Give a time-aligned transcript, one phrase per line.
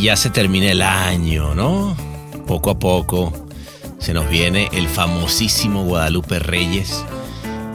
[0.00, 1.96] Ya se termina el año, ¿no?
[2.46, 3.32] Poco a poco
[3.98, 7.04] se nos viene el famosísimo Guadalupe Reyes.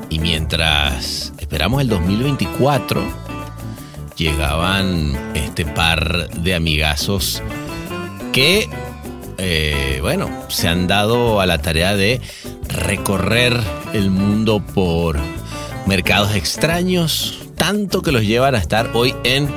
[0.09, 3.03] Y mientras esperamos el 2024,
[4.15, 7.43] llegaban este par de amigazos
[8.31, 8.69] que,
[9.37, 12.21] eh, bueno, se han dado a la tarea de
[12.69, 13.59] recorrer
[13.91, 15.19] el mundo por
[15.85, 19.49] mercados extraños, tanto que los llevan a estar hoy en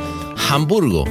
[0.50, 1.04] Hamburgo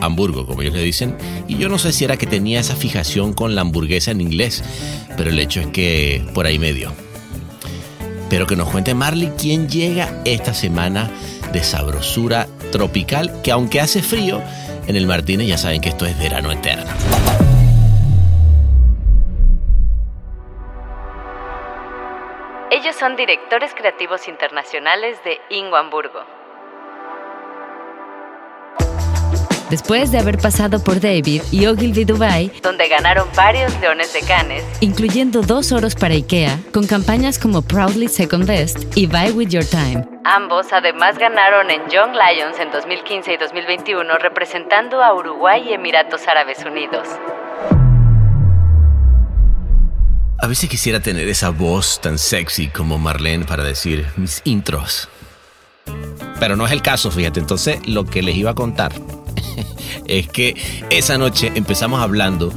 [0.00, 1.16] Hamburgo, como ellos le dicen.
[1.48, 4.62] Y yo no sé si era que tenía esa fijación con la hamburguesa en inglés,
[5.16, 6.92] pero el hecho es que por ahí medio.
[8.28, 11.10] Pero que nos cuente Marley quién llega esta semana
[11.52, 14.42] de sabrosura tropical, que aunque hace frío,
[14.86, 16.90] en el Martínez ya saben que esto es verano eterno.
[22.70, 26.45] Ellos son directores creativos internacionales de Ingo Hamburgo.
[29.70, 34.62] Después de haber pasado por David y Ogilvy Dubai, donde ganaron varios leones de Cannes,
[34.78, 39.64] incluyendo dos oros para IKEA, con campañas como Proudly Second Best y Buy With Your
[39.64, 40.06] Time.
[40.22, 46.28] Ambos además ganaron en Young Lions en 2015 y 2021 representando a Uruguay y Emiratos
[46.28, 47.08] Árabes Unidos.
[50.38, 55.08] A veces quisiera tener esa voz tan sexy como Marlene para decir mis intros.
[56.38, 57.40] Pero no es el caso, fíjate.
[57.40, 58.92] Entonces, lo que les iba a contar
[60.06, 60.54] es que
[60.90, 62.52] esa noche empezamos hablando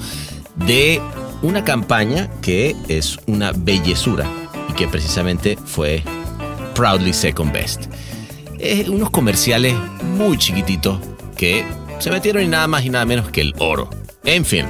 [0.55, 1.01] de
[1.41, 4.25] una campaña que es una bellezura
[4.69, 6.03] y que precisamente fue
[6.75, 7.85] Proudly Second Best.
[8.57, 9.73] Es unos comerciales
[10.03, 10.99] muy chiquititos
[11.38, 11.66] que
[11.99, 13.89] se metieron en nada más y nada menos que el oro.
[14.23, 14.66] En fin.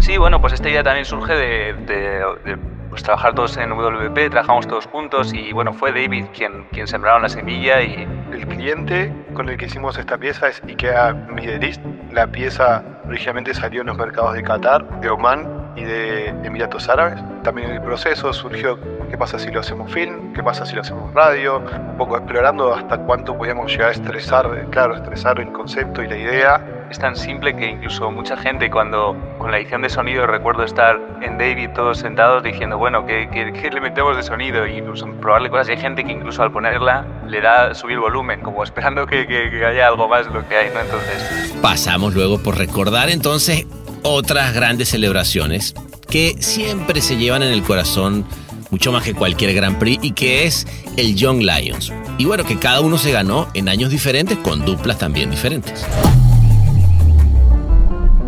[0.00, 2.58] Sí, bueno, pues esta idea también surge de,
[2.94, 7.22] pues, trabajar todos en WP, trabajamos todos juntos y bueno, fue David quien, quien sembraron
[7.22, 8.06] la semilla y...
[8.34, 11.72] El cliente con el que hicimos esta pieza es IKEA Middle.
[12.10, 17.22] La pieza originalmente salió en los mercados de Qatar, de Oman y de Emiratos Árabes.
[17.44, 18.76] También en el proceso surgió
[19.08, 22.74] qué pasa si lo hacemos film, qué pasa si lo hacemos radio, un poco explorando
[22.74, 26.83] hasta cuánto podíamos llegar a estresar, claro, estresar el concepto y la idea.
[26.90, 31.00] Es tan simple que incluso mucha gente cuando con la edición de sonido recuerdo estar
[31.22, 34.66] en David todos sentados diciendo, bueno, ¿qué, qué, qué le metemos de sonido?
[34.66, 35.68] Y incluso probarle cosas.
[35.68, 39.50] Y hay gente que incluso al ponerla le da subir volumen, como esperando que, que,
[39.50, 40.80] que haya algo más lo que hay, ¿no?
[40.80, 41.54] Entonces...
[41.60, 43.66] Pasamos luego por recordar entonces
[44.02, 45.74] otras grandes celebraciones
[46.08, 48.24] que siempre se llevan en el corazón
[48.70, 50.66] mucho más que cualquier Grand Prix y que es
[50.96, 51.92] el Young Lions.
[52.18, 55.86] Y bueno, que cada uno se ganó en años diferentes con duplas también diferentes.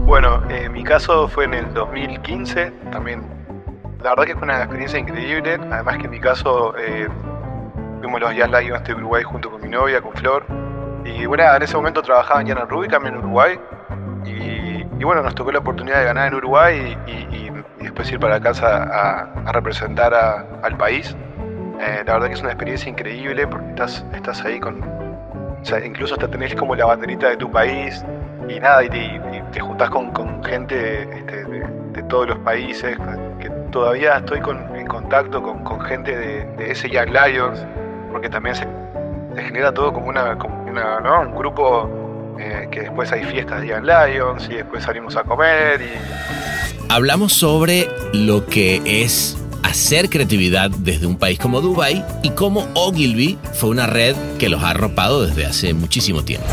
[0.06, 3.24] Bueno, en mi caso fue en el 2015, también
[4.04, 7.08] la verdad que fue una experiencia increíble, además que en mi caso eh,
[8.00, 10.46] fuimos los Young Lions de Uruguay junto con mi novia, con Flor,
[11.04, 13.58] y bueno, en ese momento trabajaba en Rubik, también en Uruguay,
[14.24, 17.50] y, bueno, nos tocó la oportunidad de ganar en Uruguay y,
[17.82, 21.16] después ir para casa a, a representar a, al país.
[21.80, 24.82] Eh, la verdad que es una experiencia increíble porque estás, estás ahí con...
[24.82, 28.04] O sea, incluso hasta tenés como la banderita de tu país
[28.48, 28.88] y nada, y
[29.52, 32.96] te, juntás con, gente este, de, todos los países,
[33.40, 34.40] que todavía estoy
[34.74, 37.64] en contacto con, gente de, ese Young Lions,
[38.12, 38.66] porque también se,
[39.36, 44.54] genera todo como, una, un grupo eh, que después hay fiestas de Young Lions y
[44.54, 46.92] después salimos a comer y...
[46.92, 53.38] Hablamos sobre lo que es hacer creatividad desde un país como Dubai y cómo Ogilvy
[53.54, 56.46] fue una red que los ha arropado desde hace muchísimo tiempo.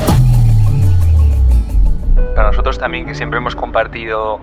[2.36, 4.40] Para nosotros también que siempre hemos compartido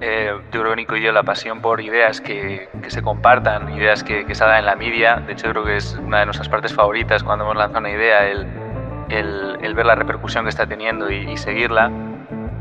[0.00, 0.32] eh,
[0.76, 4.60] Nico y yo la pasión por ideas que, que se compartan, ideas que, que salgan
[4.60, 5.16] en la media.
[5.16, 8.26] De hecho, creo que es una de nuestras partes favoritas cuando hemos lanzado una idea,
[8.26, 8.46] el,
[9.08, 11.90] el, el ver la repercusión que está teniendo y, y seguirla.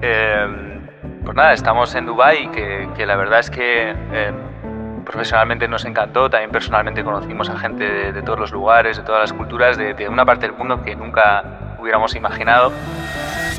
[0.01, 0.79] Eh,
[1.23, 4.31] pues nada, estamos en Dubai que, que la verdad es que eh,
[5.05, 9.21] profesionalmente nos encantó, también personalmente conocimos a gente de, de todos los lugares, de todas
[9.21, 12.71] las culturas, de, de, una parte del mundo que nunca hubiéramos imaginado.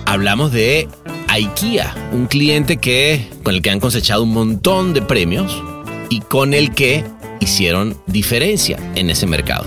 [0.07, 0.89] Hablamos de
[1.29, 5.63] IKEA, un cliente que, con el que han cosechado un montón de premios
[6.09, 7.05] y con el que
[7.41, 9.67] hicieron diferencia en ese mercado.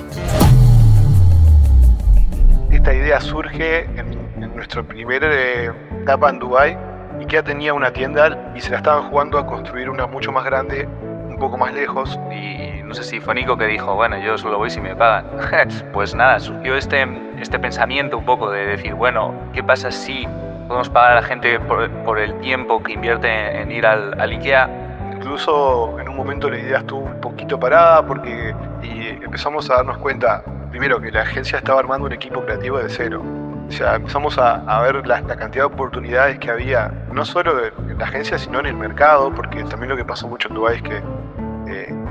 [2.72, 4.25] esta idea surge en,
[4.56, 5.72] nuestro primer eh,
[6.02, 6.78] etapa en Dubai
[7.19, 10.88] IKEA tenía una tienda y se la estaban jugando a construir una mucho más grande,
[11.35, 12.19] un poco más lejos.
[12.31, 15.25] Y no sé si fue Nico que dijo, bueno, yo solo voy si me pagan.
[15.93, 17.05] pues nada, surgió este,
[17.39, 20.27] este pensamiento un poco de decir, bueno, ¿qué pasa si
[20.67, 24.69] podemos pagar a la gente por, el tiempo que invierte en ir al, al IKEA?
[25.13, 29.97] Incluso en un momento la idea estuvo un poquito parada porque y empezamos a darnos
[29.97, 33.23] cuenta, primero, que la agencia estaba armando un equipo creativo de cero
[33.67, 38.05] o sea, empezamos a, ver la, cantidad de oportunidades que había, no solo en la
[38.05, 41.01] agencia, sino en el mercado, porque también lo que pasó mucho en Dubái es que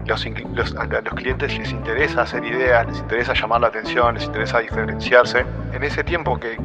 [0.06, 4.24] eh, los, a los clientes les interesa hacer ideas, les interesa llamar la atención, les
[4.24, 5.44] interesa diferenciarse.
[5.72, 6.56] En ese tiempo que,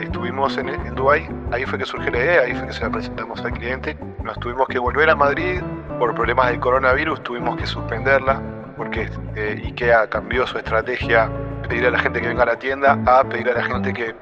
[0.00, 2.90] estuvimos en, en Dubái, ahí fue que surgió la idea, ahí fue que se la
[2.90, 3.96] presentamos al cliente.
[4.22, 5.60] Nos tuvimos que volver a Madrid
[5.98, 8.40] por problemas del coronavirus, tuvimos que suspenderla
[8.80, 11.30] porque eh, IKEA cambió su estrategia
[11.68, 14.16] pedir a la gente que venga a la tienda a pedir a la gente que,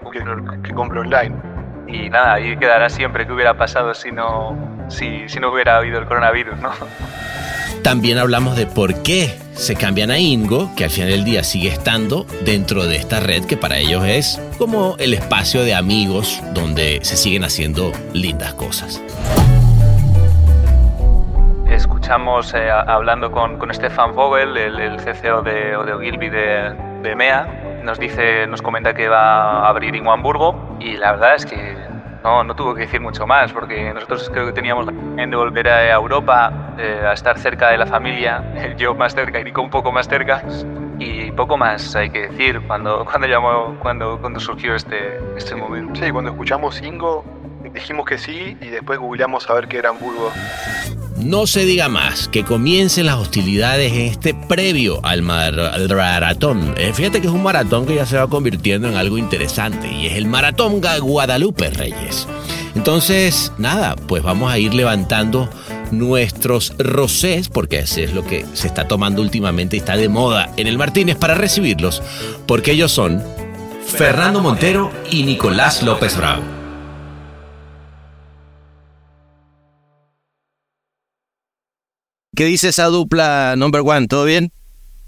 [0.64, 1.32] que, compre online.
[1.88, 4.56] Y nada, ahí quedará siempre que hubiera pasado si no,
[4.88, 6.70] si, si no hubiera habido el coronavirus, ¿no?
[7.82, 11.68] También hablamos de por qué se cambian a Ingo, que al final del día sigue
[11.68, 16.98] estando dentro de esta red que para ellos es como el espacio de amigos donde
[17.02, 19.02] se siguen haciendo lindas cosas.
[21.66, 27.16] Escuchamos eh, hablando con, con Stefan Vogel, el, el CCO de, de Ogilvy de, de
[27.16, 31.46] MEA, nos dice, nos comenta que va a abrir en Hamburgo y la verdad es
[31.46, 31.76] que
[32.28, 34.92] no, no tuvo que decir mucho más porque nosotros creo que teníamos la
[35.26, 39.44] de volver a Europa, eh, a estar cerca de la familia, yo más cerca y
[39.44, 40.42] Nico un poco más cerca.
[41.00, 46.00] Y poco más hay que decir cuando, cuando, llamó, cuando, cuando surgió este, este momento.
[46.00, 47.24] Sí, cuando escuchamos Ingo
[47.72, 50.32] dijimos que sí y después googleamos a ver qué era Hamburgo.
[51.18, 56.74] No se diga más, que comiencen las hostilidades en este previo al, maratón.
[56.76, 60.06] Eh, fíjate que es un maratón que ya se va convirtiendo en algo interesante y
[60.06, 62.28] es el maratón Guadalupe Reyes.
[62.76, 65.50] Entonces, nada, pues vamos a ir levantando
[65.90, 70.52] nuestros rosés, porque ese es lo que se está tomando últimamente y está de moda
[70.56, 72.02] en el Martínez para recibirlos,
[72.46, 73.22] porque ellos son
[73.84, 76.57] Fernando Montero y Nicolás López Bravo.
[82.38, 84.06] ¿Qué dice esa dupla number one?
[84.06, 84.52] ¿Todo bien?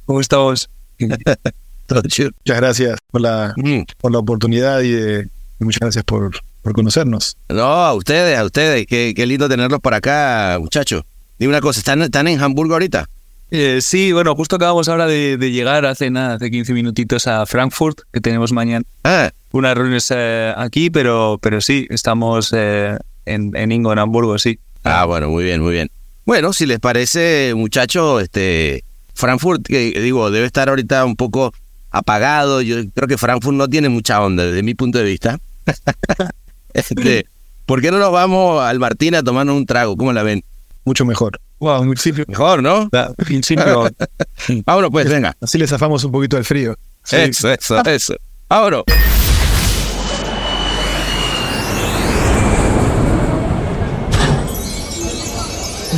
[0.04, 0.68] ¿Cómo estamos?
[1.86, 2.30] Todo chido.
[2.40, 3.82] Muchas gracias por la, mm.
[4.00, 5.28] por la oportunidad y,
[5.60, 7.36] muchas gracias por, por, conocernos.
[7.48, 8.84] No, a ustedes, a ustedes.
[8.88, 11.04] Qué, qué lindo tenerlos por acá, muchachos.
[11.38, 13.08] Dime una cosa, ¿están, están en Hamburgo ahorita?
[13.52, 18.00] Eh, sí, bueno, justo acabamos ahora de, llegar hace nada, hace 15 minutitos a Frankfurt,
[18.12, 19.30] que tenemos mañana ah.
[19.52, 24.58] unas reuniones eh, aquí, pero, pero sí, estamos eh, en, en Ingo, en Hamburgo, sí.
[24.82, 25.92] Ah, bueno, muy bien, muy bien.
[26.30, 28.84] Bueno, si les parece, muchachos, este,
[29.14, 31.52] Frankfurt, digo, debe estar ahorita un poco
[31.90, 32.62] apagado.
[32.62, 35.40] Yo creo que Frankfurt no tiene mucha onda desde mi punto de vista.
[36.72, 37.26] este,
[37.66, 39.96] ¿Por qué no nos vamos al Martín a tomarnos un trago?
[39.96, 40.44] ¿Cómo la ven?
[40.84, 41.40] Mucho mejor.
[41.58, 41.84] Wow,
[42.28, 42.88] mejor, ¿no?
[43.16, 43.90] principio.
[44.64, 45.36] Vámonos, pues, venga.
[45.40, 46.78] Así le zafamos un poquito del frío.
[47.10, 48.14] Eso, eso, eso.
[48.48, 48.84] Vámonos.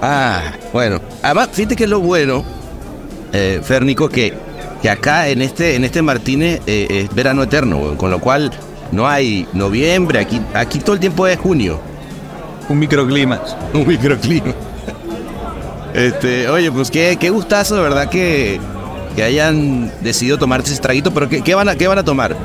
[0.00, 1.00] Ah, bueno.
[1.22, 2.44] Además, fíjate que es lo bueno,
[3.32, 4.34] eh, Férnico, que,
[4.80, 8.50] que acá en este, en este Martínez eh, es verano eterno, con lo cual
[8.92, 11.80] no hay noviembre, aquí, aquí todo el tiempo es junio.
[12.68, 13.40] Un microclima.
[13.74, 14.54] Un microclima.
[15.94, 18.60] Este, oye, pues qué, qué gustazo, de verdad, que,
[19.16, 22.36] que hayan decidido tomarse ese traguito, pero ¿qué, qué, van, a, qué van a tomar?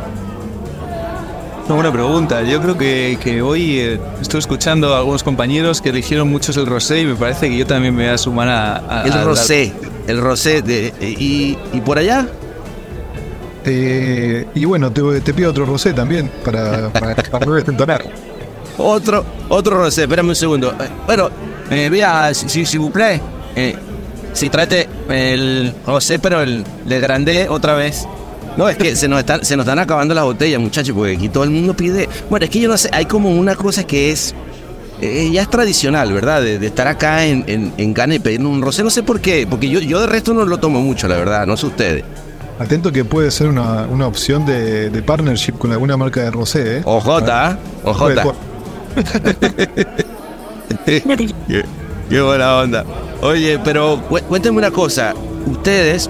[1.65, 2.43] Una buena pregunta.
[2.43, 6.65] Yo creo que, que hoy eh, estoy escuchando a algunos compañeros que eligieron muchos el
[6.65, 9.03] rosé y me parece que yo también me voy a sumar a...
[9.05, 9.71] el rosé,
[10.07, 10.61] el rosé.
[10.61, 12.27] De, y, y, por allá?
[13.63, 18.03] Eh, y bueno, te, te, pido otro rosé también para, para, para no desentonar.
[18.77, 20.71] Otro, otro rosé, espérame un segundo.
[20.71, 21.29] Eh, bueno,
[21.69, 23.21] eh, vea, si, si, vous plaît,
[23.55, 23.75] eh,
[24.33, 28.05] si trate el rosé, pero el de grande otra vez.
[28.57, 31.29] No, es que se nos, están, se nos están acabando las botellas, muchachos, porque aquí
[31.29, 32.07] todo el mundo pide.
[32.29, 34.35] Bueno, es que yo no sé, hay como una cosa que es
[35.01, 36.41] eh, ya es tradicional, ¿verdad?
[36.41, 38.83] De, estar acá en, en, en Ghana y pedirnos un rosé.
[38.83, 41.45] No sé por qué, porque yo, yo de resto no lo tomo mucho, la verdad,
[41.45, 42.05] no sé ustedes.
[42.59, 46.77] Atento que puede ser una, una opción de, de, partnership con alguna marca de rosé,
[46.77, 46.81] ¿eh?
[46.85, 47.07] OJ,
[47.83, 48.33] OJ.
[50.85, 52.85] qué, buena onda.
[53.21, 55.13] Oye, pero cuéntenme una cosa.
[55.47, 56.09] Ustedes,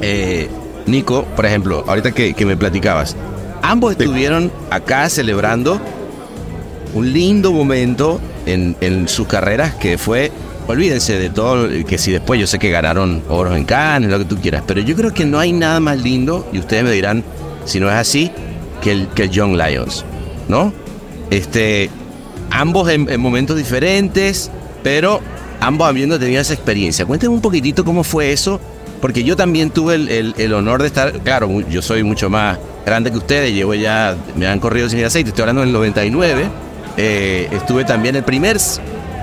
[0.00, 0.48] eh,
[0.86, 3.16] Nico, por ejemplo, ahorita que, que me platicabas,
[3.62, 5.80] ambos estuvieron acá celebrando
[6.94, 10.30] un lindo momento en, en sus carreras que fue
[10.66, 14.24] olvídense de todo, que si después yo sé que ganaron oros en Cannes, lo que
[14.24, 17.22] tú quieras, pero yo creo que no hay nada más lindo, y ustedes me dirán
[17.64, 18.30] si no es así,
[18.82, 20.04] que el, que Young Lions,
[20.48, 20.72] ¿no?
[21.30, 21.90] Este,
[22.50, 24.50] ambos en, momentos diferentes,
[24.82, 25.20] pero
[25.60, 27.06] ambos habiendo tenido esa experiencia.
[27.06, 28.60] Cuéntenme un poquitito cómo fue eso,
[29.04, 33.10] porque yo también tuve el, el, honor de estar, claro, yo soy mucho más grande
[33.10, 36.48] que ustedes, llevo ya, me han corrido sin aceite, estoy hablando del 99,
[36.96, 38.56] eh, estuve también el primer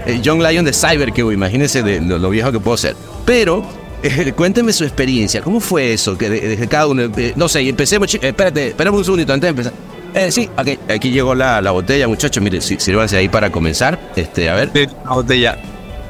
[0.05, 2.95] el Young Lion de Cyber, que imagínense de lo, viejo que puedo ser.
[3.25, 3.63] Pero
[4.03, 6.15] eh, cuénteme su experiencia, ¿cómo fue eso?
[6.15, 9.73] Que desde cada uno, eh, no sé, empecemos, espérate, esperemos un segundito antes de empezar.
[10.13, 13.99] Eh, sí, aquí, aquí llegó la, la botella, muchachos, mire, sírvanse ahí para comenzar.
[14.15, 14.69] Este, a ver.
[15.05, 15.57] La botella.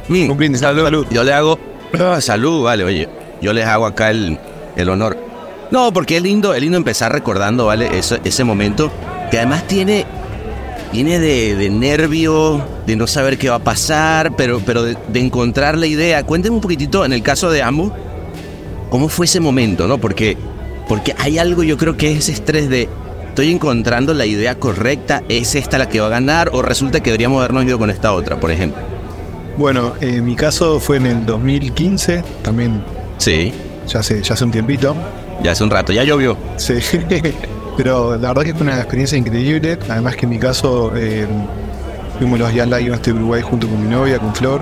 [0.10, 1.08] Mm, un salud.
[1.10, 1.58] Yo le hago,
[2.20, 4.38] salud, vale, oye, yo les hago acá el,
[4.76, 5.18] el honor.
[5.72, 7.90] No, porque es lindo, es lindo empezar recordando, ¿vale?
[7.98, 8.92] Ese momento
[9.30, 10.06] que además tiene
[10.92, 15.88] viene de, nervio, de no saber qué va a pasar, pero, pero de, encontrar la
[15.88, 16.24] idea.
[16.24, 17.92] Cuénteme un poquitito, en el caso de ambos,
[18.90, 19.98] cómo fue ese momento, ¿no?
[19.98, 20.38] Porque,
[20.88, 22.90] porque hay algo, yo creo que es ese estrés de
[23.30, 27.12] estoy encontrando la idea correcta, es esta la que va a ganar, o resulta que
[27.12, 28.82] deberíamos habernos ido con esta otra, por ejemplo.
[29.58, 32.84] Bueno, en mi caso fue en el 2015, también.
[33.22, 33.54] Sí.
[33.88, 34.96] Ya hace, ya hace un tiempito.
[35.44, 36.38] Ya hace un rato, ya llovió.
[36.58, 36.76] Sí.
[37.78, 39.78] Pero la verdad que fue una experiencia increíble.
[39.90, 41.28] Además que en mi caso eh,
[42.18, 44.62] fuimos los Young Lions de Uruguay junto con mi novia, con Flor.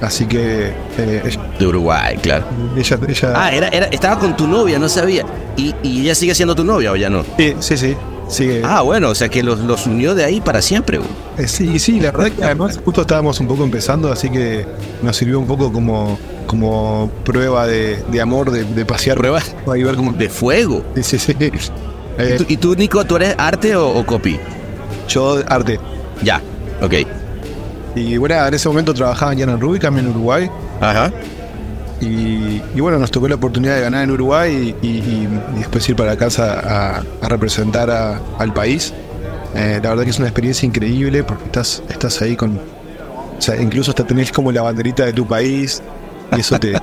[0.00, 0.72] Así que...
[0.96, 2.46] Eh, de Uruguay, claro.
[2.76, 2.98] Ella,
[3.34, 5.24] ah, era, era, estaba con tu novia, no sabía.
[5.56, 7.24] ¿Y, ¿Y, ella sigue siendo tu novia o ya no?
[7.36, 7.96] Sí, sí, sí.
[8.28, 8.62] Sigue.
[8.64, 11.00] Ah, bueno, o sea que los, los unió de ahí para siempre.
[11.38, 14.66] Eh, sí, sí, la verdad que además justo estábamos un poco empezando, así que
[15.02, 19.16] nos sirvió un poco como, como prueba de, de amor, de, de pasear.
[19.16, 19.40] ¿Prueba?
[19.72, 20.12] Ahí ver cómo...
[20.12, 20.84] De fuego.
[20.96, 21.36] Sí, sí, sí.
[22.48, 24.38] ¿Y, tú, Nico, tú eres arte o, copy?
[25.08, 25.78] Yo arte.
[26.22, 26.42] Ya,
[26.82, 26.94] ok.
[27.94, 30.50] Y bueno, en ese momento trabajaba en Jan Rubik, también en Uruguay.
[30.80, 31.12] Ajá.
[32.00, 35.26] Y, bueno, nos tocó la oportunidad de ganar en Uruguay y,
[35.56, 38.92] después ir para casa a, representar al país.
[39.54, 42.58] Eh, la verdad que es una experiencia increíble porque estás, estás ahí con.
[43.38, 45.82] O sea, incluso hasta tenés como la banderita de tu país
[46.36, 46.82] y eso te, da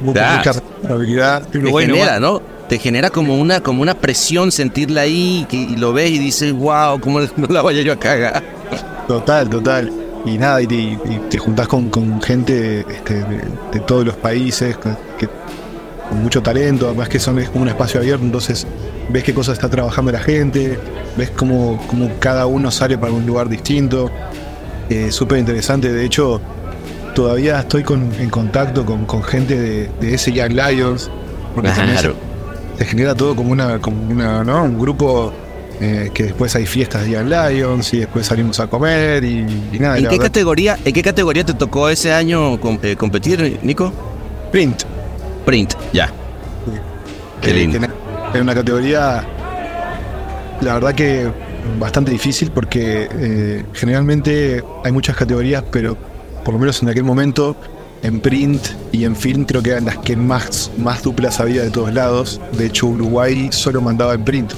[0.00, 1.46] mucha responsabilidad.
[1.48, 2.40] Te genera, ¿no?
[2.68, 7.00] te genera como una, como una presión sentirla ahí y lo ves y dices, wow,
[7.00, 8.42] ¿cómo no la vaya yo a cagar?
[9.06, 9.92] Total, total.
[10.26, 10.66] Y nada, y
[11.30, 15.28] te, juntás con, gente este, de, todos los países, que,
[16.08, 18.66] con mucho talento, además que son, es como un espacio abierto, entonces
[19.08, 20.78] ves qué cosas está trabajando la gente,
[21.16, 24.10] ves cómo, cómo cada uno sale para un lugar distinto.
[24.90, 26.40] Eh, Súper interesante, de hecho,
[27.14, 27.84] todavía estoy
[28.18, 31.10] en contacto con, gente de, ese Young Lions.
[31.54, 32.14] Porque claro
[32.76, 34.64] se genera todo como una, como una ¿no?
[34.64, 35.32] un grupo
[35.80, 39.42] eh, que después hay fiestas de Young Lions y después salimos a comer y,
[39.78, 39.98] nada.
[39.98, 43.92] ¿En qué, categoría, ¿En qué categoría te tocó ese año eh, competir, Nico?
[44.50, 44.84] Print.
[45.44, 46.10] Print, ya.
[47.42, 47.78] Qué lindo.
[48.34, 49.22] En una categoría,
[50.60, 51.30] la verdad que
[51.78, 55.96] bastante difícil porque eh, generalmente hay muchas categorías, pero
[56.44, 57.56] por lo menos en aquel momento
[58.02, 61.70] en print y en film creo que eran las que más, más duplas había de
[61.70, 62.40] todos lados.
[62.52, 64.52] De hecho, Uruguay solo mandaba en print.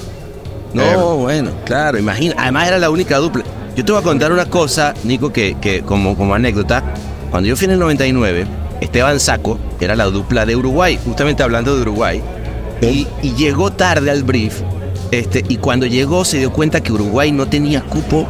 [0.74, 2.34] No, eh, bueno, claro, imagina.
[2.38, 3.44] Además era la única dupla.
[3.76, 6.82] Yo te voy a contar una cosa, Nico, que, que como, como anécdota.
[7.30, 8.46] Cuando yo fui en el 99,
[8.80, 12.22] Esteban Saco era la dupla de Uruguay, justamente hablando de Uruguay,
[12.80, 14.60] y, llegó tarde al brief.
[15.10, 18.26] Este, y cuando llegó se dio cuenta que Uruguay no tenía cupo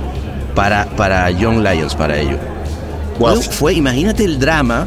[0.54, 2.38] para, para Young Lions, para ello.
[3.50, 4.86] Fue, imagínate el drama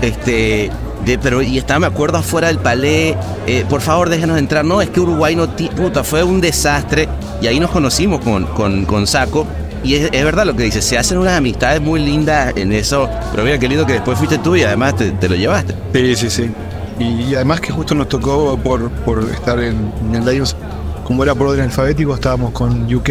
[0.00, 0.70] este,
[1.04, 4.64] de, pero y estaba, me acuerdo, afuera del palé, eh, por favor déjenos entrar.
[4.64, 7.08] No, es que Uruguay no, puta, fue un desastre.
[7.40, 9.46] Y ahí nos conocimos con, con, con Saco.
[9.82, 13.08] Y es, verdad lo que dice, se hacen unas amistades muy lindas en eso.
[13.32, 15.74] Pero mira qué lindo que después fuiste tú y además te, lo llevaste.
[15.92, 16.50] Sí, sí, sí.
[16.98, 20.56] Y, además que justo nos tocó por, por estar en, en Lions,
[21.04, 23.10] como era por orden alfabético, estábamos con UK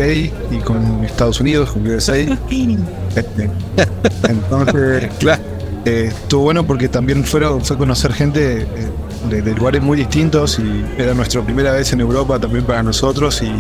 [0.52, 2.18] y con Estados Unidos, con USA.
[4.28, 5.53] Entonces, claro
[5.86, 10.86] eh, estuvo bueno porque también fueron, fue conocer gente eh, de, lugares muy distintos y
[10.98, 13.52] era nuestra primera vez en Europa también para nosotros y,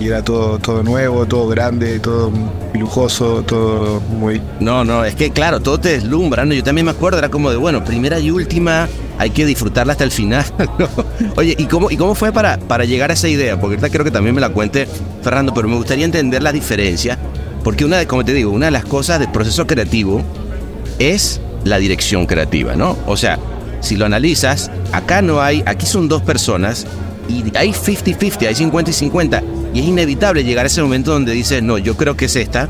[0.00, 2.30] era todo, todo nuevo, todo grande, todo
[2.72, 4.40] lujoso, todo muy...
[4.60, 6.54] No, no, es que claro, todo te deslumbra, ¿no?
[6.54, 8.88] Yo también me acuerdo, era como de, bueno, primera y última,
[9.18, 10.44] hay que disfrutarla hasta el final.
[11.36, 13.60] Oye, ¿y cómo, ¿y cómo fue para, para llegar a esa idea?
[13.60, 14.86] Porque ahorita creo que también me la cuente
[15.24, 17.18] Fernando, pero me gustaría entender la diferencia,
[17.64, 20.22] porque una de, como te digo, una de las cosas del proceso creativo
[21.00, 22.96] es la dirección creativa, ¿no?
[23.06, 23.38] O sea,
[23.80, 26.86] si lo analizas, acá no hay, aquí son dos personas
[27.28, 29.42] y hay 50-50, hay 50 y 50.
[29.74, 32.68] Y es inevitable llegar a ese momento donde dices, no, yo creo que es esta,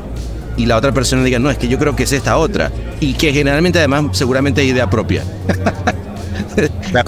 [0.59, 2.69] y la otra persona diga, no, es que yo creo que es esta otra.
[2.99, 5.23] Y que generalmente además seguramente hay idea propia.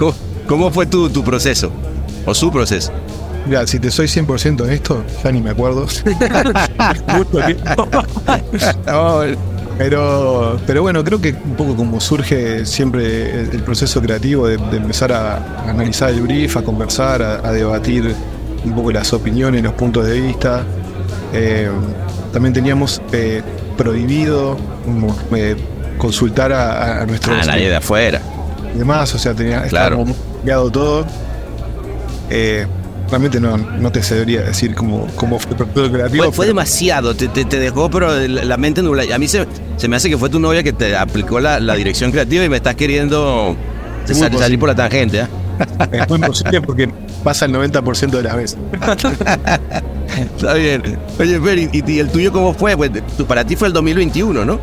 [0.47, 1.69] ¿Cómo, fue tu, tu proceso?
[2.25, 2.93] ¿O su proceso?
[3.45, 5.85] Mira, si te soy 100% esto, ya ni me acuerdo.
[9.77, 15.11] pero, pero bueno, creo que un poco como surge siempre el, proceso creativo de, empezar
[15.11, 18.15] a, analizar el brief, a conversar, a debatir
[18.63, 20.63] un poco las opiniones, los puntos de vista.
[21.33, 21.69] Eh,
[22.31, 23.41] también teníamos eh,
[23.77, 24.57] prohibido
[25.35, 25.55] eh,
[25.97, 27.47] consultar a, a nuestros...
[27.47, 28.21] A nadie de afuera.
[28.73, 30.05] Y demás, o sea, tenía, claro.
[30.43, 31.05] estaba todo.
[33.12, 36.32] Realmente no, no te sabría decir cómo, cómo fue el proceso creativo.
[36.32, 39.03] Fue, demasiado, te, te, dejó, pero la mente nula.
[39.13, 41.75] A mí se, se, me hace que fue tu novia que te aplicó la, la
[41.75, 43.56] dirección creativa y me estás queriendo
[44.06, 45.27] salir por la tangente.
[45.91, 46.89] Es muy posible porque
[47.24, 48.58] pasa el 90% de las veces.
[50.36, 50.98] Está bien.
[51.20, 52.75] Oye, Fer, ¿y, el tuyo cómo fue?
[52.75, 52.89] Pues
[53.27, 54.60] para ti fue el 2021, ¿no?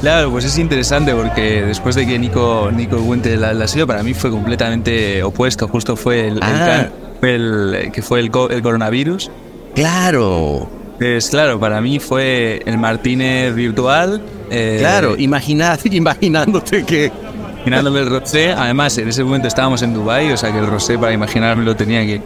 [0.00, 4.12] Claro, pues es interesante porque después de que Nico, Nico cuente la, la para mí
[4.12, 5.68] fue completamente opuesto.
[5.68, 6.88] Justo fue el, ah.
[7.20, 9.30] Que fue el, el coronavirus.
[9.74, 10.68] Claro.
[11.00, 14.20] Pues claro, para mí fue el Martínez virtual.
[14.50, 17.10] Eh, claro, imaginándote que
[17.56, 18.52] imaginándome el rosé.
[18.52, 22.04] Además, en ese momento estábamos en Dubai, o sea que el rosé para imaginármelo tenía
[22.04, 22.20] que,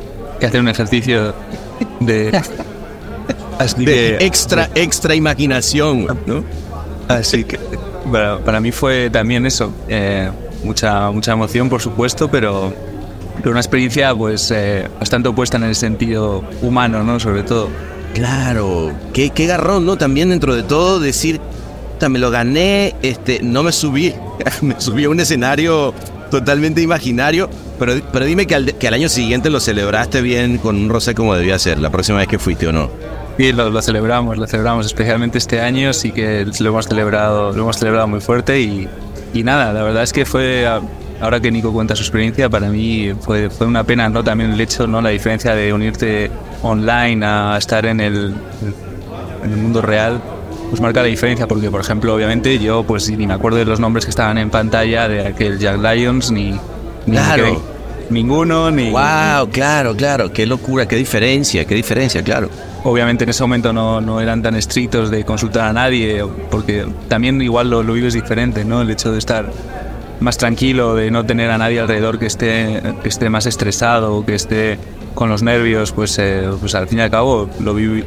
[0.44, 1.34] hacer un ejercicio
[2.00, 2.36] de,
[4.20, 6.44] extra extra imaginación, ¿no?
[7.06, 7.60] Así que
[8.44, 10.30] para, mí fue también eso, eh,
[10.64, 12.74] mucha mucha emoción por supuesto, pero,
[13.36, 17.20] pero una experiencia pues eh, bastante opuesta en el sentido humano, ¿no?
[17.20, 17.68] Sobre todo.
[18.14, 19.96] Claro, qué, qué garrón, ¿no?
[19.96, 21.40] También dentro de todo decir
[22.08, 24.14] me lo gané, este, no me subí,
[24.62, 25.94] me subí a un escenario
[26.30, 30.76] totalmente imaginario, pero, pero dime que al, que al año siguiente lo celebraste bien con
[30.76, 32.90] un rosé como debía ser, la próxima vez que fuiste o no.
[33.36, 37.76] Sí, lo, celebramos, lo celebramos, especialmente este año, sí que lo hemos celebrado, lo hemos
[37.76, 38.88] celebrado muy fuerte y,
[39.32, 40.66] y nada, la verdad es que fue,
[41.20, 44.22] ahora que Nico cuenta su experiencia, para mí fue, fue una pena, ¿no?
[44.22, 45.00] También el hecho, ¿no?
[45.00, 46.30] La diferencia de unirte
[46.62, 48.34] online a estar en el,
[49.44, 50.20] en el mundo real
[50.70, 53.80] pues marca la diferencia porque por ejemplo obviamente yo pues ni me acuerdo de los
[53.80, 56.58] nombres que estaban en pantalla de aquel Jack Lions ni,
[57.06, 57.62] claro.
[58.10, 62.48] ninguno ni wow claro claro qué locura qué diferencia qué diferencia claro
[62.82, 67.40] obviamente en ese momento no, no eran tan estrictos de consultar a nadie porque también
[67.40, 69.50] igual lo, lo vives diferente no el hecho de estar
[70.20, 74.34] más tranquilo de no tener a nadie alrededor que esté que esté más estresado que
[74.34, 74.78] esté
[75.14, 78.04] con los nervios pues eh, pues al fin y al cabo lo viví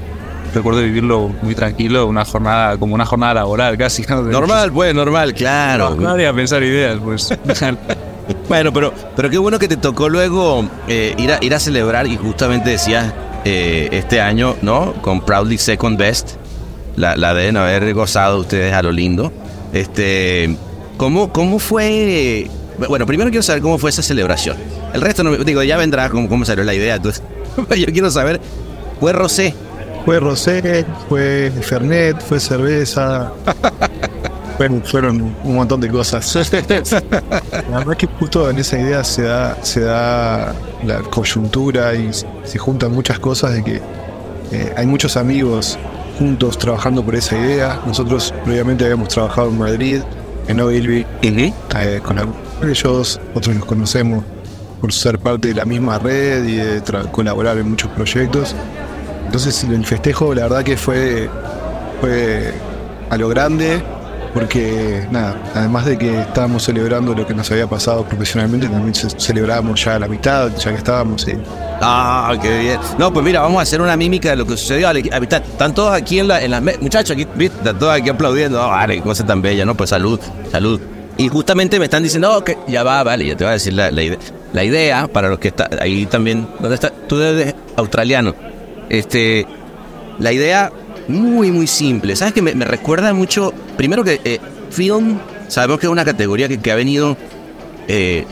[0.53, 4.03] recuerdo vivirlo muy tranquilo, una jornada, como una jornada laboral casi.
[4.03, 5.95] Normal, pues, normal, claro.
[5.95, 7.29] nadie a pensar ideas, pues.
[8.49, 12.07] bueno, pero, pero qué bueno que te tocó luego eh, ir, a, ir a celebrar
[12.07, 13.13] y justamente decías
[13.45, 14.93] eh, este año, ¿no?
[15.01, 16.35] Con Proudly Second Best.
[16.95, 19.31] La, la deben haber gozado ustedes a lo lindo.
[19.71, 20.57] Este,
[20.97, 22.49] ¿cómo, ¿Cómo fue?
[22.89, 24.57] Bueno, primero quiero saber cómo fue esa celebración.
[24.93, 26.95] El resto, no, digo, ya vendrá cómo, cómo salió la idea.
[26.95, 27.23] Entonces,
[27.77, 28.39] yo quiero saber,
[28.99, 29.55] ¿fue Rosé
[30.07, 33.33] fue rosé, fue fernet, fue cerveza.
[34.85, 36.33] fueron, un montón de cosas.
[37.69, 40.55] La verdad es que justo en esa idea se da, se da
[40.85, 43.81] la coyuntura y se juntan muchas cosas de que
[44.53, 45.77] eh, hay muchos amigos
[46.17, 47.81] juntos trabajando por esa idea.
[47.85, 50.01] Nosotros previamente habíamos trabajado en Madrid,
[50.47, 52.17] en Ogilvy, eh, con
[52.63, 54.23] ellos, otros los conocemos
[54.81, 56.81] por ser parte de la misma red y de
[57.11, 58.55] colaborar en muchos proyectos.
[59.25, 61.29] Entonces el festejo la verdad que fue,
[61.99, 62.53] fue
[63.09, 63.81] a lo grande,
[64.37, 69.83] porque nada, además de que estábamos celebrando lo que nos había pasado profesionalmente, también celebrábamos
[69.83, 71.25] ya la mitad, ya que estábamos.
[71.81, 72.79] Ah, qué bien.
[72.99, 74.91] No, pues mira, vamos a hacer una mímica de lo que sucedió.
[74.91, 78.63] Están todos aquí en la, en muchachos, aquí, están todos aquí aplaudiendo.
[78.63, 79.73] Oh, vale, qué cosa tan bella, ¿no?
[79.73, 80.19] Pues salud,
[80.51, 80.79] salud.
[81.17, 83.73] Y justamente me están diciendo, oh, que ya va, vale, ya te voy a decir
[83.73, 84.19] la, idea.
[84.53, 86.91] La idea, para los que están ahí también, ¿dónde está?
[86.91, 88.35] Tú eres australiano.
[88.87, 89.47] Este,
[90.19, 90.71] la idea
[91.07, 92.15] muy, muy simple.
[92.15, 93.53] ¿Sabes que me, recuerda mucho?
[93.77, 94.39] Primero que eh,
[94.71, 97.15] film, sabemos que es una categoría que, ha venido,
[97.87, 98.25] eh,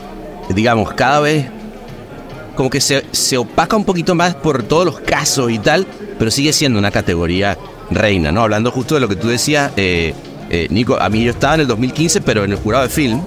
[0.50, 1.46] digamos, cada vez
[2.56, 5.86] como que se, se opaca un poquito más por todos los casos y tal,
[6.18, 7.56] pero sigue siendo una categoría
[7.90, 8.42] reina, ¿no?
[8.42, 10.14] Hablando justo de lo que tú decías, eh,
[10.70, 13.22] Nico, a mí yo estaba en el 2015, pero en el jurado de film,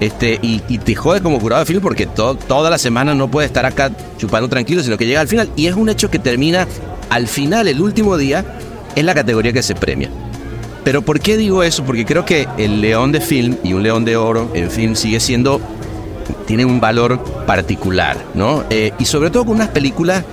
[0.00, 3.46] este, y, y te jode como jurado de film porque toda la semana no puede
[3.46, 6.66] estar acá chupando tranquilo, sino que llega al final, y es un hecho que termina
[7.10, 8.44] al final, el último día,
[8.96, 10.10] es la categoría que se premia.
[10.84, 11.84] Pero ¿por qué digo eso?
[11.84, 15.20] Porque creo que el león de film y un león de oro en film sigue
[15.20, 15.60] siendo,
[16.46, 18.64] tiene un valor particular, ¿no?
[18.70, 20.24] Eh, y sobre todo con unas películas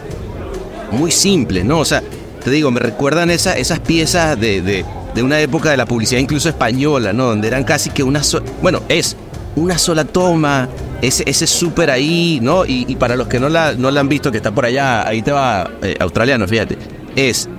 [0.91, 1.79] muy simples, ¿no?
[1.79, 2.01] O sea,
[2.43, 6.21] te digo, me recuerdan esa, esas piezas de, de, de, una época de la publicidad
[6.21, 7.25] incluso española, ¿no?
[7.25, 9.17] Donde eran casi que una sola, bueno, es
[9.57, 10.69] una sola toma,
[11.01, 12.63] ese, ese súper ahí, ¿no?
[12.65, 15.21] Y, para los que no la, no la han visto, que está por allá, ahí
[15.21, 16.77] te va, eh, australiano, fíjate,
[17.15, 17.49] es,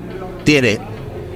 [0.44, 0.78] tiene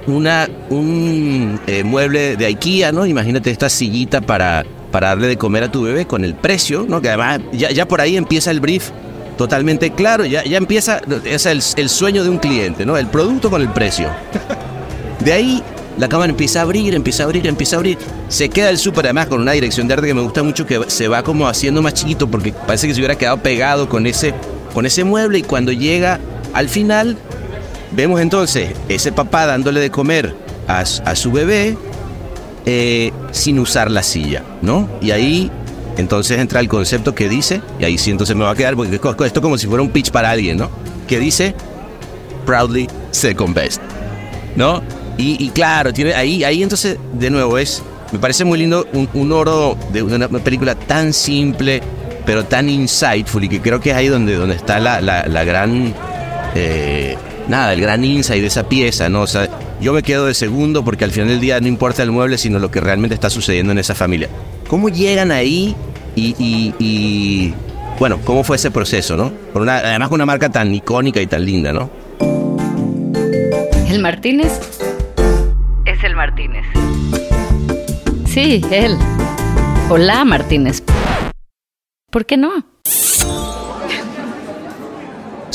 [0.07, 3.07] una, un eh, mueble de IKEA, ¿no?
[3.07, 7.01] Imagínate esta sillita para, para darle de comer a tu bebé con el precio, ¿no?
[7.01, 8.91] Que además ya, ya por ahí empieza el brief
[9.37, 12.97] totalmente claro, ya, ya empieza es el, el, sueño de un cliente, ¿no?
[12.97, 14.09] El producto con el precio.
[15.21, 15.63] De ahí
[15.99, 17.99] la cámara empieza a abrir, empieza a abrir, empieza a abrir.
[18.29, 20.81] Se queda el súper además con una dirección de arte que me gusta mucho, que
[20.89, 24.35] se va como haciendo más chiquito porque parece que se hubiera quedado pegado con ese,
[24.75, 26.19] con ese mueble y cuando llega
[26.55, 27.17] al final
[27.95, 30.35] vemos entonces ese papá dándole de comer
[30.69, 31.77] a, a su bebé
[32.65, 34.89] eh, sin usar la silla, ¿no?
[35.01, 35.51] Y ahí
[35.97, 39.01] entonces entra el concepto que dice, y ahí sí entonces me va a quedar, porque
[39.27, 40.71] esto como si fuera un pitch para alguien, ¿no?
[41.09, 41.57] Que dice,
[42.47, 43.83] proudly second best,
[44.55, 44.81] ¿no?
[45.19, 49.77] Y, claro, tiene ahí, ahí entonces, de nuevo, es, me parece muy lindo un, oro
[49.93, 51.81] de una, película tan simple,
[52.27, 55.45] pero tan insightful, y que creo que es ahí donde, donde está la, la, la
[55.45, 55.95] gran...
[56.55, 57.17] Eh,
[57.49, 59.23] nada, el gran insight de esa pieza, ¿no?
[59.23, 59.49] O sea,
[59.81, 62.59] yo me quedo de segundo porque al final del día no importa el mueble, sino
[62.59, 64.29] lo que realmente está sucediendo en esa familia.
[64.69, 65.75] ¿Cómo llegan ahí
[66.17, 67.55] y, y, y
[67.99, 69.33] bueno, cómo fue ese proceso, ¿no?
[69.53, 71.91] Por una, además con una marca tan icónica y tan linda, ¿no?
[73.89, 74.53] El Martínez
[75.85, 76.65] es el Martínez.
[78.27, 78.97] Sí, él.
[79.91, 80.83] Hola, Martínez.
[82.11, 82.65] ¿Por qué no?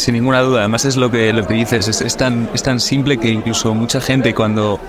[0.07, 2.79] Sin ninguna duda, además es lo que, lo que dices, es, es, tan, es tan
[2.79, 4.79] simple que incluso mucha gente cuando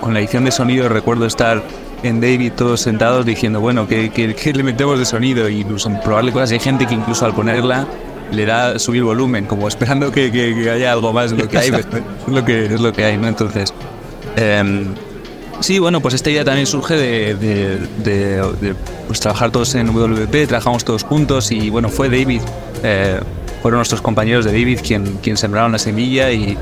[0.00, 1.62] con la edición de sonido recuerdo estar
[2.02, 5.46] en David todos sentados diciendo, bueno, ¿qué, qué, qué le metemos de sonido?
[5.50, 6.52] Y incluso probarle cosas.
[6.52, 7.86] Hay gente que incluso al ponerla
[8.32, 11.58] le da subir volumen, como esperando que, que, que haya algo más de lo que
[11.58, 11.68] hay.
[11.74, 11.86] es,
[12.26, 13.28] lo que, es lo que hay, ¿no?
[13.28, 13.74] Entonces,
[14.36, 14.86] eh,
[15.60, 18.74] sí, bueno, pues esta idea también surge de, de, de, de
[19.06, 22.40] pues, trabajar todos en WP, trabajamos todos juntos y bueno, fue David.
[22.82, 23.20] Eh,
[23.66, 26.56] fueron nuestros compañeros de David quien, quien sembraron la semilla y,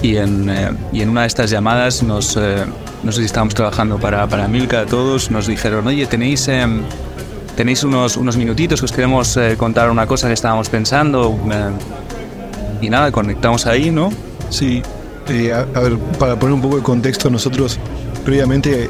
[0.00, 2.64] y, en, eh, y en una de estas llamadas nos, eh,
[3.02, 6.66] no sé si estábamos trabajando para, para Milka todos, nos dijeron, oye, tenéis, eh,
[7.56, 11.38] tenéis unos, unos minutitos que os queremos eh, contar una cosa que estábamos pensando
[12.80, 14.08] y nada, conectamos ahí, ¿no?
[14.48, 14.82] Sí,
[15.52, 17.78] a, a, ver, para poner un poco de contexto, nosotros
[18.24, 18.88] previamente,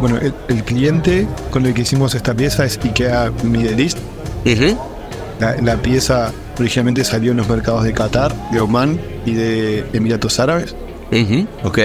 [0.00, 3.98] bueno, el, el, cliente con el que hicimos esta pieza es IKEA Middle East.
[4.44, 4.97] Uh -huh.
[5.38, 10.40] La, la pieza originalmente salió en los mercados de Qatar, de Oman y de Emiratos
[10.40, 10.74] Árabes.
[11.10, 11.46] Uh -huh.
[11.64, 11.78] Ok.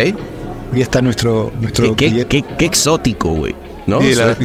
[0.75, 3.55] Y está nuestro, nuestro ¿Qué, qué, qué, qué exótico, güey.
[3.85, 4.01] ¿no?
[4.01, 4.35] Sí, la,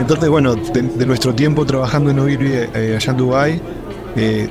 [0.00, 3.60] entonces, bueno, de, de, nuestro tiempo trabajando en Oiri eh, allá en Dubai
[4.16, 4.48] eh,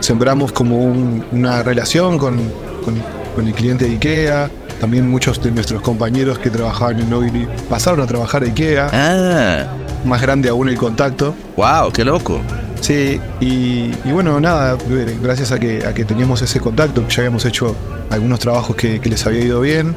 [0.00, 2.36] sembramos como un, una relación con,
[2.84, 2.94] con,
[3.34, 4.50] con, el cliente de IKEA.
[4.80, 8.90] También muchos de nuestros compañeros que trabajaban en Oiri pasaron a trabajar a IKEA.
[8.92, 9.77] Ah.
[10.04, 11.34] Más grande aún el contacto.
[11.56, 11.92] ¡Wow!
[11.92, 12.40] ¡Qué loco!
[12.80, 14.78] Sí, y, y, bueno, nada,
[15.20, 17.74] gracias a que, a que teníamos ese contacto, ya habíamos hecho
[18.08, 19.96] algunos trabajos que, que les había ido bien,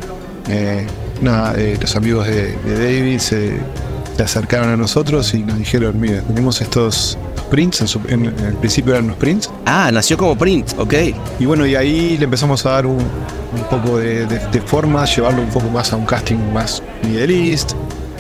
[0.49, 0.87] eh,
[1.21, 3.59] nada, eh, los amigos de, de David se,
[4.17, 7.17] se, acercaron a nosotros y nos dijeron, mire, tenemos estos
[7.49, 9.49] prints, en, su, en, en, el principio eran los prints.
[9.65, 10.93] Ah, nació como print, ok.
[11.39, 15.05] Y bueno, y ahí le empezamos a dar un, un poco de, de, de, forma,
[15.05, 17.73] llevarlo un poco más a un casting más Middle East,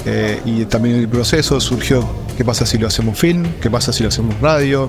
[0.05, 4.03] eh, y también el proceso surgió qué pasa si lo hacemos film, qué pasa si
[4.03, 4.87] lo hacemos radio,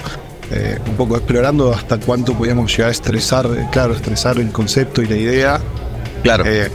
[0.54, 5.00] eh, un poco explorando hasta cuánto podíamos llegar a estresar, eh, claro, estresar el concepto
[5.00, 5.60] y la idea.
[6.22, 6.44] Claro.
[6.46, 6.70] Eh,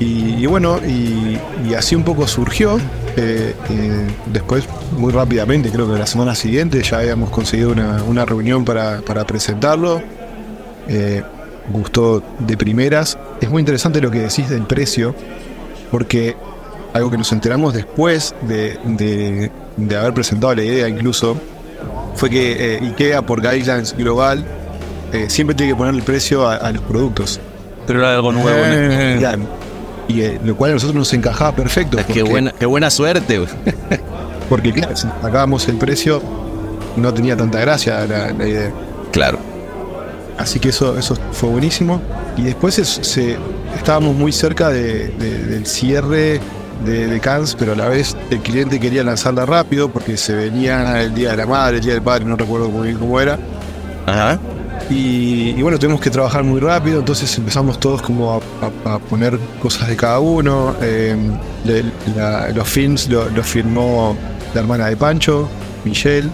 [0.00, 2.80] y, y, bueno, y, y, así un poco surgió.
[4.32, 4.64] después,
[4.96, 9.26] muy rápidamente, creo que la semana siguiente ya habíamos conseguido una, una reunión para, para
[9.26, 10.00] presentarlo.
[11.70, 13.18] gustó de primeras.
[13.42, 15.14] Es muy interesante lo que decís del precio,
[15.90, 16.34] porque
[16.94, 21.36] algo que nos enteramos después de, de, de haber presentado la idea incluso,
[22.14, 24.44] fue que eh, IKEA por guidelines global
[25.12, 27.40] eh, siempre tiene que poner el precio a, a, los productos.
[27.86, 28.48] Pero era algo nuevo.
[28.50, 29.38] Eh,
[30.08, 31.96] y eh, lo cual a nosotros nos encajaba perfecto.
[31.96, 33.40] Porque, qué, buena, qué buena suerte.
[34.48, 36.22] porque claro, sacábamos el precio
[36.96, 38.72] no tenía tanta gracia la, idea.
[39.12, 39.38] Claro.
[40.38, 42.00] Así que eso, eso fue buenísimo.
[42.36, 43.38] Y después se,
[43.76, 46.40] estábamos muy cerca del cierre
[46.84, 51.02] de, de Cannes, pero a la vez el cliente quería lanzarla rápido porque se venía
[51.02, 53.38] el Día de la Madre, el Día del Padre, no recuerdo muy bien cómo era.
[54.06, 54.38] Ajá.
[54.90, 59.96] Y, bueno, tuvimos que trabajar muy rápido, entonces empezamos todos como a, poner cosas de
[59.96, 60.74] cada uno.
[60.82, 61.32] Em,
[62.54, 64.16] los films los firmó
[64.52, 65.48] la hermana de Pancho,
[65.84, 66.28] Michelle.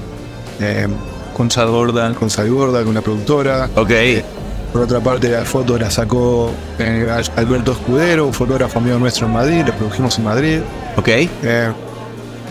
[0.58, 0.90] Em,
[1.36, 2.12] con Sal Gorda.
[2.14, 3.70] Con Sal Gorda, con una productora.
[3.76, 3.90] Ok.
[3.90, 4.24] Eh,
[4.72, 9.32] por otra parte, la foto la sacó eh, Alberto Escudero, un fotógrafo amigo nuestro en
[9.32, 10.58] Madrid, lo produjimos en Madrid.
[10.96, 11.08] Ok.
[11.08, 11.72] Eh,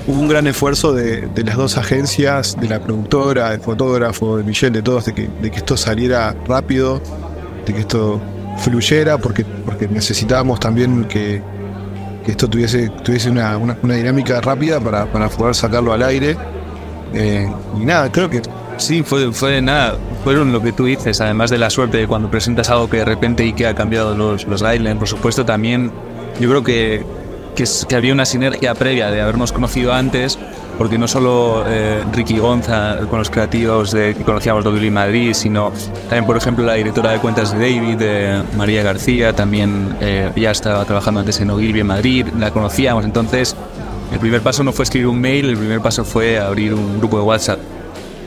[0.08, 4.72] hubo un gran esfuerzo de, las dos agencias, de la productora, del fotógrafo, de Michelle,
[4.72, 7.02] de todos, de que, esto saliera rápido,
[7.66, 8.20] de que esto
[8.58, 11.42] fluyera, porque, porque necesitábamos también que,
[12.28, 16.38] esto tuviese, tuviese una, dinámica rápida para, poder sacarlo al aire.
[17.14, 18.42] Eh, y nada, creo que
[18.80, 22.32] Sí, fue, fue nada, fueron lo que tú dices, además de la suerte de cuando
[22.32, 25.92] presentas algo que de repente y que ha cambiado los, los guidelines, por supuesto también
[26.40, 27.06] yo creo que,
[27.56, 30.40] que, había una sinergia previa de habernos conocido antes,
[30.78, 35.74] porque no solo eh, Ricky Gonza con los creativos de, que conocíamos de Madrid, sino
[36.04, 40.52] también, por ejemplo, la directora de cuentas de David, de María García, también eh, ya
[40.52, 43.58] estaba trabajando antes en Ogilvy en Madrid, la conocíamos, entonces
[44.14, 47.18] el primer paso no fue escribir un mail, el primer paso fue abrir un grupo
[47.18, 47.60] de WhatsApp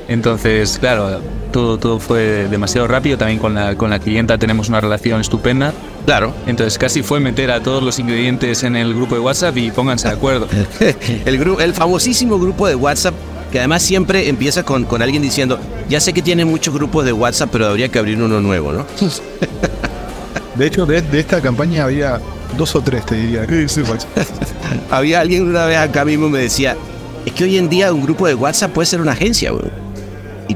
[0.08, 1.20] entonces, claro,
[1.52, 3.18] todo, todo fue demasiado rápido.
[3.18, 5.72] También con la, con la clienta tenemos una relación estupenda.
[6.04, 6.34] Claro.
[6.46, 10.08] Entonces casi fue meter a todos los ingredientes en el grupo de WhatsApp y pónganse
[10.08, 10.48] de acuerdo.
[11.24, 13.14] el, el famosísimo grupo de WhatsApp
[13.52, 17.12] que además siempre empieza con, con alguien diciendo, ya sé que tiene muchos grupos de
[17.12, 18.86] WhatsApp, pero habría que abrir uno nuevo, ¿no?
[20.56, 22.18] de hecho, de, esta campaña había
[22.56, 23.46] dos o tres, te diría.
[24.90, 26.78] había alguien una vez acá mismo me decía,
[27.26, 29.70] es que hoy en día un grupo de WhatsApp puede ser una agencia, güey.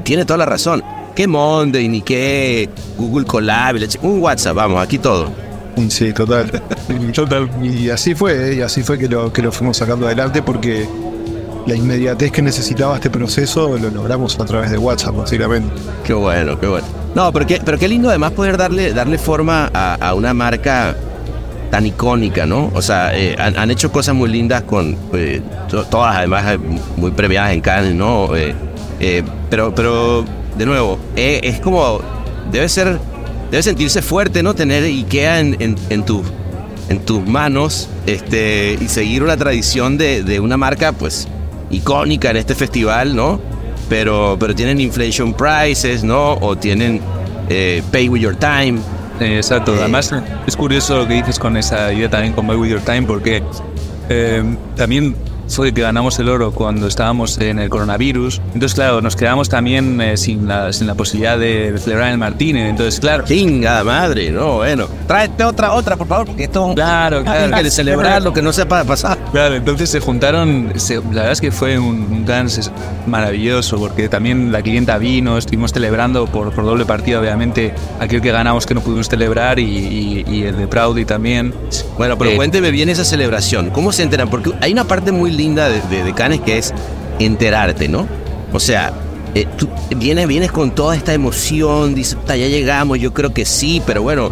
[0.07, 0.81] Tiene toda la razón.
[1.13, 3.75] ¿Qué Monday ni qué Google Colab?
[4.03, 5.29] Un WhatsApp, vamos, aquí todo.
[5.89, 6.49] Sí, total.
[7.13, 7.49] total.
[7.61, 8.55] Y así fue, ¿eh?
[8.55, 10.87] y así fue que lo, que lo fuimos sacando adelante porque
[11.65, 15.75] la inmediatez que necesitaba este proceso lo logramos a través de WhatsApp, básicamente.
[16.05, 16.87] Qué bueno, qué bueno.
[17.13, 20.95] No, pero qué, pero qué lindo además poder darle, darle forma a, una marca
[21.69, 22.71] tan icónica, ¿no?
[22.73, 26.57] O sea, eh, han, hecho cosas muy lindas con eh, todas además
[26.95, 28.29] muy premiadas en Cannes, ¿no?
[28.99, 30.25] Eh, pero, pero,
[30.57, 31.99] de nuevo, eh, es como,
[32.51, 32.99] debe ser,
[33.51, 34.55] debe sentirse fuerte, ¿no?
[34.55, 36.05] Tener IKEA en, en, en,
[36.89, 41.27] en tus manos este, y seguir una tradición de, de, una marca, pues,
[41.69, 43.39] icónica en este festival, ¿no?
[43.89, 46.33] Pero, pero tienen inflation prices, ¿no?
[46.33, 46.99] O tienen
[47.49, 48.79] eh, pay with your time.
[49.19, 50.13] Exacto, además
[50.45, 53.41] es curioso lo que dices con esa idea también con Pay with your time, porque
[54.75, 55.15] también
[55.47, 58.41] fue que ganamos el oro cuando estábamos en el coronavirus.
[58.53, 62.69] Entonces, claro, nos quedamos también eh, sin, la, sin la posibilidad de, celebrar el Martínez.
[62.69, 63.23] Entonces, claro.
[63.25, 64.87] Chinga madre, no, bueno.
[65.07, 66.73] Tráete otra, otra, por favor, porque esto.
[66.75, 67.55] Claro, claro.
[67.55, 69.17] Hay que celebrar lo que no sepa pasar.
[69.31, 70.67] Claro, entonces se juntaron.
[70.67, 72.69] la verdad es que fue un, un dance
[73.05, 78.31] maravilloso, porque también la clienta vino, estuvimos celebrando por, por doble partido, obviamente, aquel que
[78.31, 81.53] ganamos que no pudimos celebrar y, y, el de Proudy también.
[81.97, 83.69] Bueno, pero eh, cuénteme bien esa celebración.
[83.71, 84.29] ¿Cómo se enteran?
[84.29, 86.73] Porque hay una parte muy linda de, de, Canes que es
[87.19, 88.07] enterarte, ¿no?
[88.51, 88.91] O sea,
[89.35, 93.81] eh, tú vienes, vienes con toda esta emoción, dices, ya llegamos, yo creo que sí,
[93.85, 94.31] pero bueno,